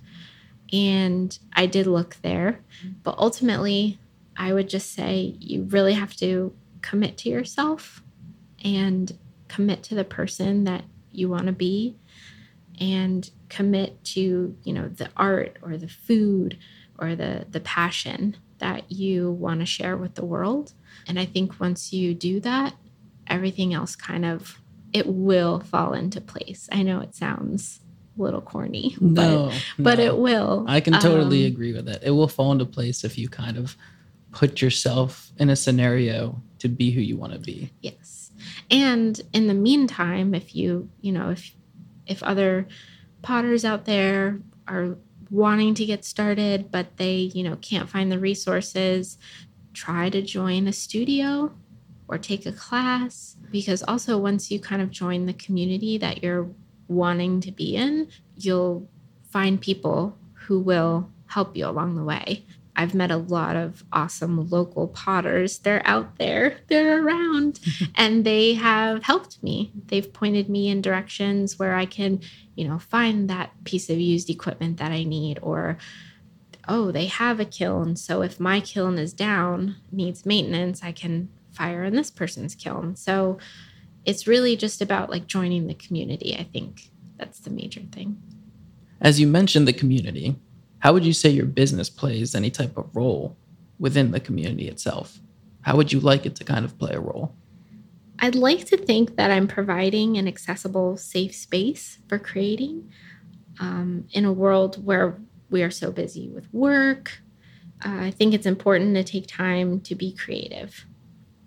And 0.73 1.37
I 1.53 1.65
did 1.65 1.87
look 1.87 2.17
there. 2.21 2.59
But 3.03 3.17
ultimately, 3.17 3.99
I 4.41 4.53
would 4.53 4.67
just 4.69 4.93
say 4.93 5.35
you 5.39 5.65
really 5.65 5.93
have 5.93 6.15
to 6.15 6.51
commit 6.81 7.15
to 7.19 7.29
yourself 7.29 8.01
and 8.63 9.15
commit 9.47 9.83
to 9.83 9.95
the 9.95 10.03
person 10.03 10.63
that 10.63 10.83
you 11.11 11.29
want 11.29 11.45
to 11.45 11.51
be 11.51 11.95
and 12.79 13.29
commit 13.49 14.03
to, 14.03 14.57
you 14.63 14.73
know, 14.73 14.87
the 14.87 15.09
art 15.15 15.57
or 15.61 15.77
the 15.77 15.87
food 15.87 16.57
or 16.97 17.15
the 17.15 17.45
the 17.51 17.59
passion 17.59 18.35
that 18.57 18.91
you 18.91 19.29
want 19.29 19.59
to 19.59 19.65
share 19.67 19.95
with 19.95 20.15
the 20.15 20.25
world. 20.25 20.73
And 21.07 21.19
I 21.19 21.25
think 21.25 21.59
once 21.59 21.93
you 21.93 22.15
do 22.15 22.39
that, 22.39 22.73
everything 23.27 23.75
else 23.75 23.95
kind 23.95 24.25
of 24.25 24.57
it 24.91 25.05
will 25.05 25.59
fall 25.59 25.93
into 25.93 26.19
place. 26.19 26.67
I 26.71 26.81
know 26.81 26.99
it 26.99 27.13
sounds 27.13 27.79
a 28.17 28.23
little 28.23 28.41
corny, 28.41 28.95
but 28.99 29.53
but 29.77 29.99
no. 29.99 30.03
it 30.03 30.17
will. 30.17 30.65
I 30.67 30.81
can 30.81 30.93
totally 30.93 31.45
Um, 31.45 31.51
agree 31.51 31.73
with 31.73 31.85
that. 31.85 32.01
It 32.03 32.11
will 32.11 32.27
fall 32.27 32.51
into 32.51 32.65
place 32.65 33.03
if 33.03 33.19
you 33.19 33.29
kind 33.29 33.57
of 33.57 33.77
put 34.31 34.61
yourself 34.61 35.31
in 35.37 35.49
a 35.49 35.55
scenario 35.55 36.41
to 36.59 36.67
be 36.67 36.91
who 36.91 37.01
you 37.01 37.17
want 37.17 37.33
to 37.33 37.39
be. 37.39 37.71
Yes. 37.81 38.31
And 38.69 39.19
in 39.33 39.47
the 39.47 39.53
meantime, 39.53 40.33
if 40.33 40.55
you, 40.55 40.89
you 41.01 41.11
know, 41.11 41.31
if 41.31 41.53
if 42.07 42.23
other 42.23 42.67
potters 43.21 43.63
out 43.63 43.85
there 43.85 44.39
are 44.67 44.97
wanting 45.29 45.73
to 45.73 45.85
get 45.85 46.03
started 46.03 46.71
but 46.71 46.97
they, 46.97 47.31
you 47.33 47.43
know, 47.43 47.55
can't 47.57 47.89
find 47.89 48.11
the 48.11 48.19
resources, 48.19 49.17
try 49.73 50.09
to 50.09 50.21
join 50.21 50.67
a 50.67 50.73
studio 50.73 51.51
or 52.07 52.17
take 52.17 52.45
a 52.45 52.51
class 52.51 53.37
because 53.51 53.83
also 53.83 54.17
once 54.17 54.51
you 54.51 54.59
kind 54.59 54.81
of 54.81 54.91
join 54.91 55.25
the 55.25 55.33
community 55.33 55.97
that 55.97 56.21
you're 56.21 56.49
wanting 56.87 57.39
to 57.39 57.51
be 57.51 57.75
in, 57.75 58.09
you'll 58.35 58.87
find 59.29 59.61
people 59.61 60.17
who 60.33 60.59
will 60.59 61.09
help 61.27 61.55
you 61.55 61.65
along 61.65 61.95
the 61.95 62.03
way. 62.03 62.43
I've 62.75 62.93
met 62.93 63.11
a 63.11 63.17
lot 63.17 63.55
of 63.55 63.83
awesome 63.91 64.49
local 64.49 64.87
potters. 64.87 65.59
They're 65.59 65.85
out 65.85 66.17
there, 66.17 66.57
they're 66.67 67.03
around, 67.03 67.59
and 67.95 68.25
they 68.25 68.53
have 68.53 69.03
helped 69.03 69.41
me. 69.43 69.71
They've 69.87 70.11
pointed 70.11 70.49
me 70.49 70.69
in 70.69 70.81
directions 70.81 71.59
where 71.59 71.75
I 71.75 71.85
can, 71.85 72.21
you 72.55 72.67
know, 72.67 72.79
find 72.79 73.29
that 73.29 73.51
piece 73.63 73.89
of 73.89 73.99
used 73.99 74.29
equipment 74.29 74.77
that 74.77 74.91
I 74.91 75.03
need, 75.03 75.39
or, 75.41 75.77
oh, 76.67 76.91
they 76.91 77.07
have 77.07 77.39
a 77.39 77.45
kiln. 77.45 77.95
So 77.95 78.21
if 78.21 78.39
my 78.39 78.61
kiln 78.61 78.97
is 78.97 79.13
down, 79.13 79.75
needs 79.91 80.25
maintenance, 80.25 80.81
I 80.83 80.91
can 80.91 81.29
fire 81.51 81.83
in 81.83 81.95
this 81.95 82.11
person's 82.11 82.55
kiln. 82.55 82.95
So 82.95 83.37
it's 84.05 84.27
really 84.27 84.55
just 84.55 84.81
about 84.81 85.09
like 85.09 85.27
joining 85.27 85.67
the 85.67 85.73
community. 85.73 86.35
I 86.37 86.43
think 86.43 86.89
that's 87.17 87.39
the 87.39 87.49
major 87.49 87.81
thing. 87.91 88.21
As 88.99 89.19
you 89.19 89.27
mentioned 89.27 89.67
the 89.67 89.73
community, 89.73 90.35
how 90.81 90.93
would 90.93 91.05
you 91.05 91.13
say 91.13 91.29
your 91.29 91.45
business 91.45 91.89
plays 91.89 92.35
any 92.35 92.49
type 92.49 92.75
of 92.77 92.95
role 92.95 93.37
within 93.79 94.11
the 94.11 94.19
community 94.19 94.67
itself? 94.67 95.19
How 95.61 95.77
would 95.77 95.93
you 95.93 95.99
like 95.99 96.25
it 96.25 96.35
to 96.37 96.43
kind 96.43 96.65
of 96.65 96.77
play 96.77 96.93
a 96.93 96.99
role? 96.99 97.35
I'd 98.19 98.35
like 98.35 98.65
to 98.65 98.77
think 98.77 99.15
that 99.15 99.31
I'm 99.31 99.47
providing 99.47 100.17
an 100.17 100.27
accessible, 100.27 100.97
safe 100.97 101.35
space 101.35 101.99
for 102.07 102.19
creating 102.19 102.91
um, 103.59 104.05
in 104.11 104.25
a 104.25 104.33
world 104.33 104.83
where 104.83 105.19
we 105.51 105.61
are 105.61 105.71
so 105.71 105.91
busy 105.91 106.29
with 106.29 106.51
work. 106.51 107.21
Uh, 107.85 107.97
I 108.01 108.11
think 108.11 108.33
it's 108.33 108.45
important 108.45 108.95
to 108.95 109.03
take 109.03 109.27
time 109.27 109.81
to 109.81 109.95
be 109.95 110.13
creative. 110.13 110.85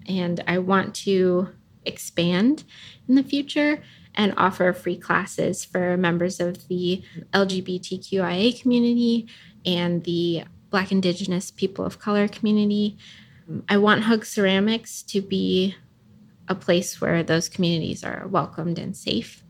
And 0.07 0.43
I 0.47 0.59
want 0.59 0.95
to 0.97 1.49
expand 1.85 2.64
in 3.09 3.17
the 3.17 3.23
future 3.25 3.83
and 4.14 4.35
offer 4.37 4.73
free 4.73 4.97
classes 4.97 5.64
for 5.64 5.97
members 5.97 6.40
of 6.40 6.68
the 6.68 7.02
LGBTQIA 7.33 8.61
community 8.61 9.26
and 9.66 10.04
the 10.04 10.44
Black, 10.71 10.90
Indigenous, 10.90 11.50
people 11.50 11.85
of 11.85 11.99
color 11.99 12.28
community. 12.28 12.97
I 13.68 13.76
want 13.76 14.02
Hug 14.02 14.25
Ceramics 14.25 15.02
to 15.04 15.21
be 15.21 15.76
a 16.49 16.54
place 16.54 17.00
where 17.00 17.23
those 17.23 17.49
communities 17.49 18.04
are 18.04 18.26
welcomed 18.28 18.78
and 18.78 18.97
safe. 18.97 19.42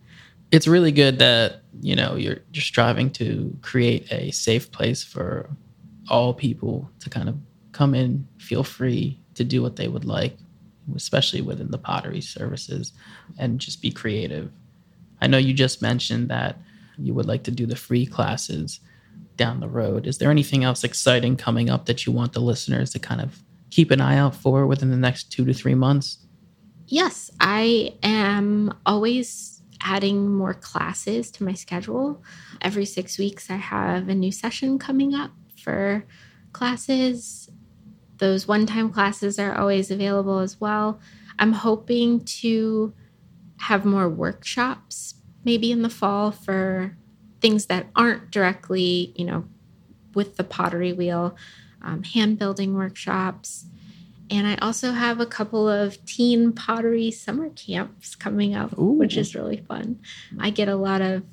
It's 0.52 0.68
really 0.68 0.92
good 0.92 1.18
that 1.18 1.62
you 1.80 1.96
know 1.96 2.16
you're 2.16 2.38
striving 2.52 3.10
to 3.12 3.56
create 3.62 4.12
a 4.12 4.30
safe 4.30 4.70
place 4.70 5.02
for 5.02 5.50
all 6.08 6.34
people 6.34 6.90
to 7.00 7.10
kind 7.10 7.28
of 7.28 7.36
come 7.72 7.94
in, 7.94 8.28
feel 8.38 8.62
free 8.62 9.20
to 9.34 9.44
do 9.44 9.62
what 9.62 9.76
they 9.76 9.88
would 9.88 10.04
like, 10.04 10.36
especially 10.94 11.40
within 11.40 11.70
the 11.70 11.78
pottery 11.78 12.20
services, 12.20 12.92
and 13.38 13.60
just 13.60 13.82
be 13.82 13.90
creative. 13.90 14.50
I 15.20 15.26
know 15.26 15.38
you 15.38 15.54
just 15.54 15.82
mentioned 15.82 16.28
that 16.28 16.58
you 16.98 17.14
would 17.14 17.26
like 17.26 17.44
to 17.44 17.50
do 17.50 17.66
the 17.66 17.76
free 17.76 18.06
classes 18.06 18.80
down 19.36 19.60
the 19.60 19.68
road. 19.68 20.06
Is 20.06 20.18
there 20.18 20.30
anything 20.30 20.64
else 20.64 20.84
exciting 20.84 21.36
coming 21.36 21.70
up 21.70 21.86
that 21.86 22.06
you 22.06 22.12
want 22.12 22.32
the 22.32 22.40
listeners 22.40 22.90
to 22.92 22.98
kind 22.98 23.20
of 23.20 23.42
keep 23.70 23.90
an 23.90 24.00
eye 24.00 24.18
out 24.18 24.34
for 24.34 24.66
within 24.66 24.90
the 24.90 24.96
next 24.96 25.32
two 25.32 25.44
to 25.44 25.54
three 25.54 25.74
months? 25.74 26.18
Yes, 26.86 27.30
I 27.40 27.94
am 28.02 28.72
always 28.86 29.62
adding 29.80 30.32
more 30.32 30.54
classes 30.54 31.30
to 31.32 31.44
my 31.44 31.52
schedule. 31.52 32.22
Every 32.60 32.84
six 32.84 33.18
weeks, 33.18 33.50
I 33.50 33.56
have 33.56 34.08
a 34.08 34.14
new 34.14 34.32
session 34.32 34.78
coming 34.78 35.14
up 35.14 35.30
for 35.62 36.04
classes. 36.52 37.50
Those 38.18 38.46
one 38.46 38.66
time 38.66 38.90
classes 38.90 39.38
are 39.38 39.56
always 39.56 39.90
available 39.90 40.38
as 40.38 40.60
well. 40.60 41.00
I'm 41.38 41.52
hoping 41.52 42.24
to 42.24 42.94
have 43.58 43.84
more 43.84 44.08
workshops 44.08 45.14
maybe 45.44 45.70
in 45.70 45.82
the 45.82 45.90
fall 45.90 46.30
for 46.30 46.96
things 47.40 47.66
that 47.66 47.86
aren't 47.94 48.30
directly, 48.30 49.12
you 49.16 49.24
know, 49.24 49.44
with 50.14 50.36
the 50.36 50.44
pottery 50.44 50.92
wheel, 50.92 51.36
um, 51.82 52.02
hand 52.02 52.38
building 52.38 52.74
workshops. 52.74 53.66
And 54.30 54.46
I 54.46 54.56
also 54.56 54.92
have 54.92 55.20
a 55.20 55.26
couple 55.26 55.68
of 55.68 56.02
teen 56.06 56.52
pottery 56.52 57.10
summer 57.10 57.50
camps 57.50 58.14
coming 58.14 58.54
up, 58.54 58.76
Ooh. 58.78 58.92
which 58.92 59.16
is 59.16 59.34
really 59.34 59.58
fun. 59.68 60.00
I 60.40 60.48
get 60.48 60.68
a 60.68 60.76
lot 60.76 61.02
of 61.02 61.24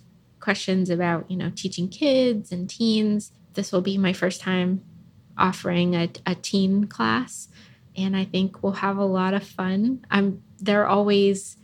questions 0.41 0.89
about, 0.89 1.31
you 1.31 1.37
know, 1.37 1.51
teaching 1.55 1.87
kids 1.87 2.51
and 2.51 2.69
teens. 2.69 3.31
This 3.53 3.71
will 3.71 3.81
be 3.81 3.97
my 3.97 4.11
first 4.11 4.41
time 4.41 4.83
offering 5.37 5.95
a, 5.95 6.09
a 6.25 6.35
teen 6.35 6.85
class, 6.85 7.47
and 7.95 8.15
I 8.15 8.25
think 8.25 8.63
we'll 8.63 8.73
have 8.73 8.97
a 8.97 9.05
lot 9.05 9.33
of 9.33 9.43
fun. 9.43 10.05
I'm 10.09 10.43
they're 10.59 10.87
always 10.87 11.57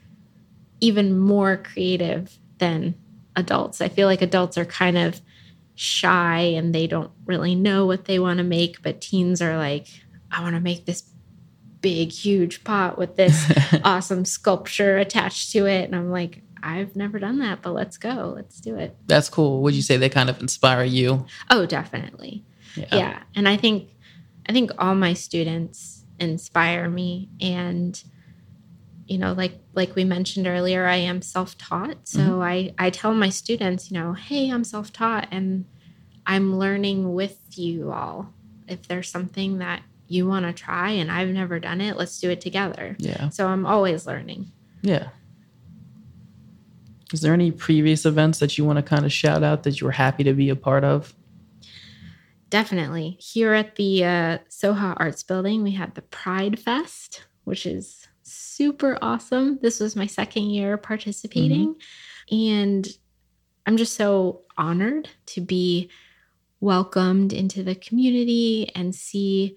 even 0.80 1.18
more 1.18 1.58
creative 1.58 2.38
than 2.58 2.96
adults. 3.36 3.82
I 3.82 3.90
feel 3.90 4.08
like 4.08 4.22
adults 4.22 4.58
are 4.58 4.66
kind 4.66 4.98
of 4.98 5.22
shy 5.76 6.40
and 6.40 6.74
they 6.74 6.88
don't 6.88 7.12
really 7.26 7.56
know 7.56 7.86
what 7.86 8.06
they 8.06 8.20
want 8.20 8.38
to 8.38 8.44
make, 8.44 8.82
but 8.82 9.00
teens 9.00 9.42
are 9.42 9.58
like, 9.58 9.88
I 10.32 10.42
want 10.42 10.56
to 10.56 10.62
make 10.62 10.86
this 10.86 11.04
big, 11.82 12.12
huge 12.12 12.64
pot 12.64 12.98
with 12.98 13.16
this 13.16 13.52
awesome 13.84 14.26
sculpture 14.26 14.98
attached 14.98 15.52
to 15.52 15.68
it. 15.68 15.86
And 15.86 15.96
I'm 15.96 16.12
like, 16.12 16.42
I've 16.64 16.96
never 16.96 17.20
done 17.20 17.40
that, 17.40 17.62
but 17.62 17.72
let's 17.72 17.98
go. 17.98 18.34
Let's 18.36 18.60
do 18.60 18.76
it. 18.76 18.96
That's 19.06 19.30
cool. 19.30 19.62
Would 19.62 19.76
you 19.76 19.84
say 19.84 19.98
they 19.98 20.10
kind 20.10 20.30
of 20.30 20.42
inspire 20.42 20.84
you? 20.84 21.26
Oh, 21.50 21.66
definitely. 21.66 22.44
Yeah. 22.76 23.24
And 23.36 23.48
I 23.48 23.58
think 23.58 23.90
I 24.50 24.54
think 24.54 24.72
all 24.78 24.96
my 24.96 25.14
students 25.14 26.04
inspire 26.20 26.90
me 26.90 27.30
and 27.40 28.02
you 29.06 29.18
know 29.18 29.34
like 29.34 29.54
like 29.74 29.96
we 29.96 30.04
mentioned 30.04 30.48
earlier 30.48 30.88
i 30.88 30.96
am 30.96 31.22
self-taught 31.22 31.96
so 32.08 32.20
Mhm. 32.20 32.42
i 32.44 32.74
i 32.80 32.90
tell 32.90 33.14
my 33.14 33.30
students 33.30 33.92
you 33.92 34.00
know 34.00 34.14
hey 34.14 34.50
i'm 34.50 34.64
self-taught 34.64 35.28
and 35.32 35.66
i'm 36.26 36.58
learning 36.58 37.14
with 37.14 37.38
you 37.56 37.92
all 37.92 38.34
if 38.68 38.88
there's 38.88 39.10
something 39.10 39.60
that 39.60 39.82
you 40.08 40.28
want 40.28 40.46
to 40.48 40.52
try 40.54 40.90
and 40.90 41.12
i've 41.12 41.30
never 41.30 41.60
done 41.60 41.80
it 41.82 41.96
let's 41.98 42.20
do 42.20 42.32
it 42.32 42.42
together 42.42 42.96
Yeah. 43.00 43.30
so 43.30 43.48
i'm 43.48 43.66
always 43.66 44.08
learning 44.08 44.52
Yeah. 44.82 45.10
Is 47.14 47.22
there 47.22 47.34
any 47.34 47.52
previous 47.52 48.06
events 48.06 48.40
that 48.40 48.58
you 48.58 48.66
want 48.66 48.78
to 48.78 48.84
kind 48.84 49.06
of 49.06 49.14
shout 49.14 49.44
out 49.44 49.64
that 49.64 49.80
you 49.80 49.86
were 49.86 49.92
happy 49.94 50.24
to 50.26 50.34
be 50.34 50.50
a 50.50 50.56
part 50.56 50.84
of? 50.84 51.14
Definitely. 52.50 53.18
Here 53.20 53.54
at 53.54 53.76
the 53.76 54.04
uh, 54.04 54.38
soha 54.50 54.96
arts 54.98 55.24
building 55.24 55.64
we 55.64 55.72
had 55.72 55.96
the 55.96 56.02
pride 56.04 56.60
fest 56.60 57.24
which 57.48 57.66
is 57.66 58.06
super 58.24 58.98
awesome. 59.02 59.58
This 59.62 59.80
was 59.80 59.96
my 59.96 60.06
second 60.06 60.50
year 60.50 60.78
participating. 60.78 61.76
And 62.30 62.86
i'm 63.66 63.78
just 63.78 63.96
so 63.96 64.42
honored 64.58 65.10
to 65.28 65.42
be 65.42 65.90
welcomed 66.60 67.32
into 67.32 67.64
the 67.64 67.76
community 67.76 68.70
and 68.76 68.94
see 68.96 69.56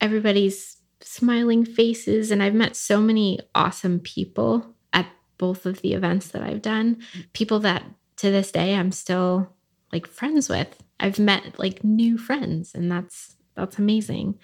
everybody's 0.00 0.78
smiling 1.02 1.66
faces. 1.66 2.30
And 2.30 2.42
i've 2.42 2.54
met 2.54 2.76
so 2.76 2.98
many 2.98 3.40
awesome 3.54 4.00
people 4.00 4.74
at 4.94 5.06
both 5.36 5.66
of 5.66 5.82
the 5.82 5.92
events 5.92 6.28
that 6.28 6.42
i've 6.42 6.62
done. 6.62 7.02
People 7.34 7.60
that 7.60 7.84
to 8.16 8.30
this 8.30 8.52
day 8.52 8.74
i'm 8.74 8.92
still 8.92 9.54
like 9.92 10.06
friends 10.06 10.48
with 10.48 10.82
i've 11.00 11.18
met 11.18 11.58
like 11.58 11.82
new 11.82 12.16
friends 12.16 12.74
and 12.74 12.90
that's 12.90 13.36
that's 13.60 13.78
amazing. 13.78 14.38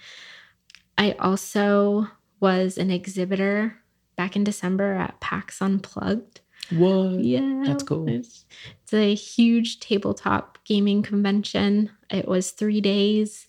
I 0.97 1.13
also 1.13 2.07
was 2.39 2.77
an 2.77 2.91
exhibitor 2.91 3.77
back 4.15 4.35
in 4.35 4.43
december 4.43 4.93
at 4.93 5.19
pax 5.19 5.61
unplugged. 5.61 6.41
What? 6.71 7.19
yeah. 7.19 7.63
That's 7.65 7.83
cool. 7.83 8.07
it's, 8.09 8.45
it's 8.83 8.93
a 8.93 9.15
huge 9.15 9.79
tabletop 9.79 10.57
gaming 10.65 11.01
convention. 11.01 11.89
It 12.09 12.27
was 12.27 12.51
three 12.51 12.81
days 12.81 13.47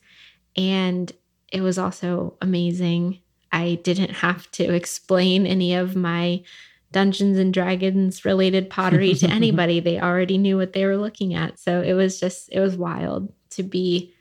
and 0.57 1.13
it 1.53 1.61
was 1.63 1.79
also 1.79 2.37
amazing. 2.41 3.21
I 3.51 3.81
didn't 3.83 4.11
have 4.11 4.51
to 4.53 4.75
explain 4.75 5.47
any 5.47 5.75
of 5.75 5.97
my 5.97 6.43
Dungeons 6.93 7.39
and 7.39 7.53
Dragons 7.53 8.25
related 8.25 8.71
pottery 8.71 9.15
to 9.15 9.27
anybody. 9.31 9.81
they 9.81 10.01
already 10.01 10.39
knew 10.39 10.57
what 10.57 10.73
they 10.73 10.87
were 10.87 10.97
looking 10.97 11.35
at. 11.35 11.59
So 11.59 11.83
it 11.83 11.93
was 11.93 12.19
just, 12.19 12.49
it 12.51 12.61
was 12.61 12.77
wild 12.77 13.33
to 13.51 13.63
be 13.63 14.15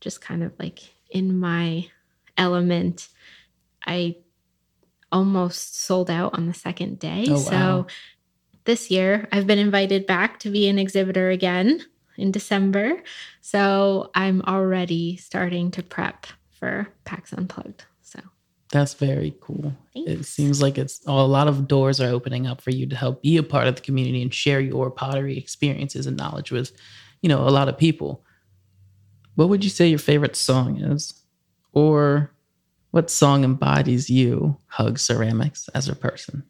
just 0.00 0.20
kind 0.20 0.42
of 0.42 0.52
like 0.58 0.80
in 1.10 1.38
my 1.38 1.86
element. 2.36 3.08
I 3.86 4.16
almost 5.12 5.76
sold 5.80 6.10
out 6.10 6.34
on 6.34 6.46
the 6.46 6.54
second 6.54 6.98
day. 6.98 7.26
Oh, 7.28 7.36
So 7.36 7.50
wow. 7.52 7.86
this 8.64 8.90
year 8.90 9.28
I've 9.30 9.46
been 9.46 9.58
invited 9.58 10.06
back 10.06 10.40
to 10.40 10.50
be 10.50 10.68
an 10.68 10.78
exhibitor 10.78 11.30
again 11.30 11.80
in 12.16 12.32
December. 12.32 13.02
So 13.40 14.10
I'm 14.14 14.40
already 14.42 15.16
starting 15.16 15.70
to 15.72 15.82
prep 15.82 16.26
for 16.50 16.88
PAX 17.04 17.32
Unplugged. 17.32 17.84
That's 18.74 18.94
very 18.94 19.36
cool. 19.40 19.72
It 19.94 20.24
seems 20.24 20.60
like 20.60 20.78
it's 20.78 21.00
a 21.06 21.12
lot 21.12 21.46
of 21.46 21.68
doors 21.68 22.00
are 22.00 22.10
opening 22.10 22.48
up 22.48 22.60
for 22.60 22.70
you 22.70 22.86
to 22.88 22.96
help 22.96 23.22
be 23.22 23.36
a 23.36 23.42
part 23.44 23.68
of 23.68 23.76
the 23.76 23.82
community 23.82 24.20
and 24.20 24.34
share 24.34 24.58
your 24.58 24.90
pottery 24.90 25.38
experiences 25.38 26.08
and 26.08 26.16
knowledge 26.16 26.50
with, 26.50 26.72
you 27.22 27.28
know, 27.28 27.46
a 27.46 27.50
lot 27.50 27.68
of 27.68 27.78
people. 27.78 28.24
What 29.36 29.48
would 29.48 29.62
you 29.62 29.70
say 29.70 29.86
your 29.86 30.00
favorite 30.00 30.34
song 30.34 30.80
is? 30.80 31.22
Or 31.72 32.34
what 32.90 33.10
song 33.10 33.44
embodies 33.44 34.10
you, 34.10 34.58
Hug 34.66 34.98
Ceramics, 34.98 35.68
as 35.68 35.88
a 35.88 35.94
person? 35.94 36.42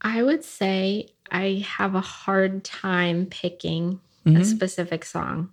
I 0.00 0.22
would 0.22 0.44
say 0.44 1.08
I 1.30 1.62
have 1.76 1.94
a 1.94 2.00
hard 2.00 2.64
time 2.64 3.26
picking 3.26 4.00
a 4.24 4.30
Mhm. 4.30 4.46
specific 4.46 5.04
song. 5.04 5.50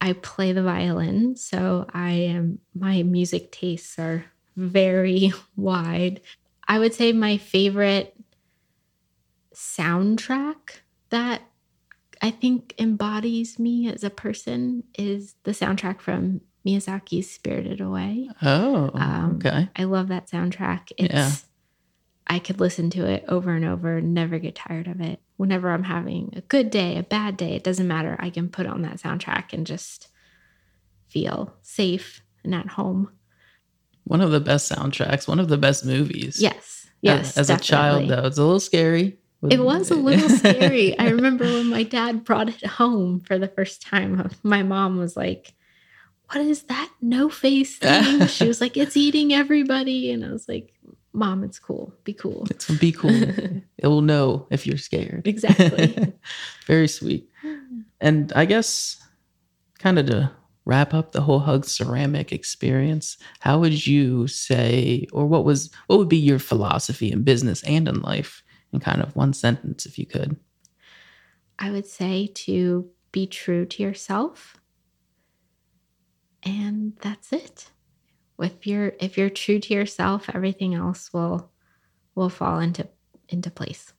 I 0.00 0.12
play 0.12 0.52
the 0.52 0.62
violin, 0.62 1.34
so 1.34 1.86
I 1.92 2.12
am 2.12 2.60
my 2.72 3.02
music 3.02 3.50
tastes 3.50 3.98
are 3.98 4.26
very 4.58 5.32
wide. 5.56 6.20
I 6.66 6.78
would 6.78 6.92
say 6.92 7.12
my 7.12 7.38
favorite 7.38 8.14
soundtrack 9.54 10.80
that 11.10 11.42
I 12.20 12.30
think 12.30 12.74
embodies 12.78 13.58
me 13.58 13.88
as 13.88 14.04
a 14.04 14.10
person 14.10 14.84
is 14.98 15.36
the 15.44 15.52
soundtrack 15.52 16.00
from 16.00 16.40
Miyazaki's 16.66 17.30
Spirited 17.30 17.80
Away. 17.80 18.28
Oh, 18.42 18.90
Um, 18.94 19.36
okay. 19.36 19.68
I 19.76 19.84
love 19.84 20.08
that 20.08 20.28
soundtrack. 20.28 20.90
It's 20.98 21.14
Yeah. 21.14 21.30
I 22.30 22.38
could 22.40 22.60
listen 22.60 22.90
to 22.90 23.06
it 23.06 23.24
over 23.28 23.52
and 23.54 23.64
over, 23.64 24.02
never 24.02 24.38
get 24.38 24.54
tired 24.56 24.86
of 24.86 25.00
it. 25.00 25.20
Whenever 25.38 25.70
I'm 25.70 25.84
having 25.84 26.34
a 26.36 26.42
good 26.42 26.70
day, 26.70 26.98
a 26.98 27.02
bad 27.02 27.38
day, 27.38 27.54
it 27.54 27.64
doesn't 27.64 27.88
matter. 27.88 28.16
I 28.18 28.28
can 28.28 28.50
put 28.50 28.66
on 28.66 28.82
that 28.82 28.96
soundtrack 28.98 29.52
and 29.54 29.66
just 29.66 30.08
feel 31.08 31.54
safe 31.62 32.20
and 32.44 32.54
at 32.54 32.66
home. 32.66 33.12
One 34.08 34.22
of 34.22 34.30
the 34.30 34.40
best 34.40 34.72
soundtracks, 34.72 35.28
one 35.28 35.38
of 35.38 35.48
the 35.48 35.58
best 35.58 35.84
movies. 35.84 36.40
Yes. 36.40 36.86
Uh, 36.86 36.90
yes. 37.02 37.36
As, 37.36 37.50
a 37.50 37.58
child, 37.58 38.08
though, 38.08 38.24
it's 38.24 38.38
a 38.38 38.42
little 38.42 38.58
scary. 38.58 39.18
It 39.50 39.62
was 39.62 39.90
a 39.90 39.96
little 39.96 40.28
scary. 40.38 40.98
I 40.98 41.10
remember 41.10 41.44
when 41.44 41.68
my 41.68 41.82
dad 41.82 42.24
brought 42.24 42.48
it 42.48 42.64
home 42.64 43.20
for 43.20 43.38
the 43.38 43.48
first 43.48 43.82
time. 43.82 44.18
Uh, 44.18 44.28
my 44.42 44.62
mom 44.62 44.96
was 44.96 45.14
like, 45.14 45.52
What 46.30 46.40
is 46.40 46.62
that 46.64 46.90
no 47.02 47.28
face 47.28 47.76
thing? 47.78 48.26
she 48.28 48.48
was 48.48 48.62
like, 48.62 48.78
It's 48.78 48.96
eating 48.96 49.34
everybody. 49.34 50.10
And 50.10 50.24
I 50.24 50.30
was 50.30 50.48
like, 50.48 50.72
Mom, 51.12 51.44
it's 51.44 51.58
cool. 51.58 51.92
Be 52.04 52.14
cool. 52.14 52.46
It's 52.50 52.70
be 52.78 52.92
cool. 52.92 53.10
it 53.78 53.86
will 53.86 54.00
know 54.00 54.46
if 54.50 54.66
you're 54.66 54.78
scared. 54.78 55.26
Exactly. 55.26 56.14
Very 56.66 56.88
sweet. 56.88 57.28
And 58.00 58.32
I 58.34 58.46
guess 58.46 58.96
kind 59.78 59.98
of 59.98 60.06
to 60.06 60.30
wrap 60.68 60.92
up 60.92 61.12
the 61.12 61.22
whole 61.22 61.38
hug 61.38 61.64
ceramic 61.64 62.30
experience, 62.30 63.16
how 63.40 63.58
would 63.58 63.86
you 63.86 64.26
say 64.28 65.06
or 65.12 65.26
what 65.26 65.44
was 65.44 65.70
what 65.86 65.98
would 65.98 66.10
be 66.10 66.18
your 66.18 66.38
philosophy 66.38 67.10
in 67.10 67.24
business 67.24 67.64
and 67.64 67.88
in 67.88 68.02
life 68.02 68.42
in 68.72 68.78
kind 68.78 69.00
of 69.00 69.16
one 69.16 69.32
sentence 69.32 69.86
if 69.86 69.98
you 69.98 70.04
could? 70.04 70.36
I 71.58 71.70
would 71.70 71.86
say 71.86 72.26
to 72.46 72.90
be 73.12 73.26
true 73.26 73.64
to 73.64 73.82
yourself. 73.82 74.60
And 76.42 76.92
that's 77.00 77.32
it. 77.32 77.70
If 78.38 78.66
you're 78.66 78.92
if 79.00 79.16
you're 79.16 79.30
true 79.30 79.58
to 79.58 79.74
yourself, 79.74 80.28
everything 80.34 80.74
else 80.74 81.12
will 81.14 81.50
will 82.14 82.28
fall 82.28 82.60
into 82.60 82.86
into 83.30 83.50
place. 83.50 83.94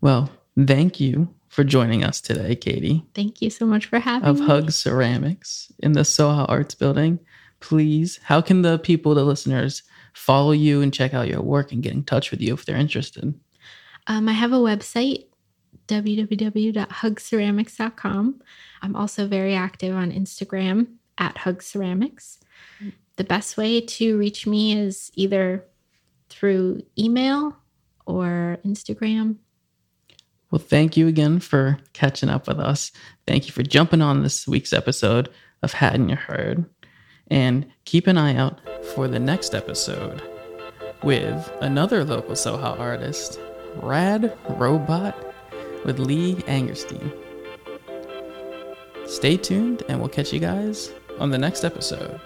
Well, 0.00 0.30
thank 0.58 0.98
you 0.98 1.32
for 1.50 1.62
joining 1.64 2.02
us 2.04 2.22
today, 2.22 2.56
Katie. 2.56 3.04
Thank 3.12 3.42
you 3.42 3.50
so 3.50 3.66
much 3.66 3.84
for 3.86 3.98
having 3.98 4.22
me. 4.22 4.30
of 4.30 4.38
me. 4.40 4.46
Hug 4.46 4.70
Ceramics 4.70 5.72
in 5.80 5.92
the 5.92 6.02
Soha 6.02 6.46
Arts 6.48 6.76
Building. 6.76 7.18
Please, 7.58 8.20
how 8.22 8.40
can 8.40 8.62
the 8.62 8.78
people, 8.78 9.16
the 9.16 9.24
listeners, 9.24 9.82
follow 10.14 10.52
you 10.52 10.80
and 10.80 10.94
check 10.94 11.12
out 11.12 11.26
your 11.26 11.42
work 11.42 11.72
and 11.72 11.82
get 11.82 11.92
in 11.92 12.04
touch 12.04 12.30
with 12.30 12.40
you 12.40 12.54
if 12.54 12.64
they're 12.64 12.76
interested? 12.76 13.34
Um, 14.06 14.28
I 14.28 14.32
have 14.32 14.52
a 14.52 14.58
website, 14.58 15.24
www.hugceramics.com. 15.88 18.42
I'm 18.82 18.96
also 18.96 19.26
very 19.26 19.54
active 19.54 19.94
on 19.94 20.10
Instagram 20.12 20.86
at 21.18 21.38
Hug 21.38 21.62
Ceramics. 21.62 22.38
The 23.16 23.24
best 23.24 23.56
way 23.56 23.80
to 23.80 24.16
reach 24.16 24.46
me 24.46 24.78
is 24.78 25.10
either 25.14 25.64
through 26.28 26.82
email 26.96 27.56
or 28.06 28.58
Instagram. 28.64 29.38
Well, 30.50 30.58
thank 30.58 30.96
you 30.96 31.06
again 31.06 31.40
for 31.40 31.78
catching 31.92 32.28
up 32.28 32.48
with 32.48 32.58
us. 32.58 32.90
Thank 33.26 33.46
you 33.46 33.52
for 33.52 33.62
jumping 33.62 34.02
on 34.02 34.22
this 34.22 34.48
week's 34.48 34.72
episode 34.72 35.28
of 35.62 35.72
Haddon 35.72 36.08
Ya 36.08 36.16
Heard? 36.16 36.64
And 37.28 37.70
keep 37.84 38.08
an 38.08 38.18
eye 38.18 38.34
out 38.34 38.60
for 38.94 39.06
the 39.06 39.20
next 39.20 39.54
episode 39.54 40.20
with 41.04 41.52
another 41.60 42.04
local 42.04 42.34
Soha 42.34 42.78
artist, 42.78 43.38
Rad 43.76 44.36
Robot 44.48 45.16
with 45.84 45.98
Lee 46.00 46.34
Angerstein. 46.46 47.12
Stay 49.06 49.36
tuned, 49.36 49.82
and 49.88 50.00
we'll 50.00 50.08
catch 50.08 50.32
you 50.32 50.40
guys 50.40 50.92
on 51.18 51.30
the 51.30 51.38
next 51.38 51.64
episode. 51.64 52.20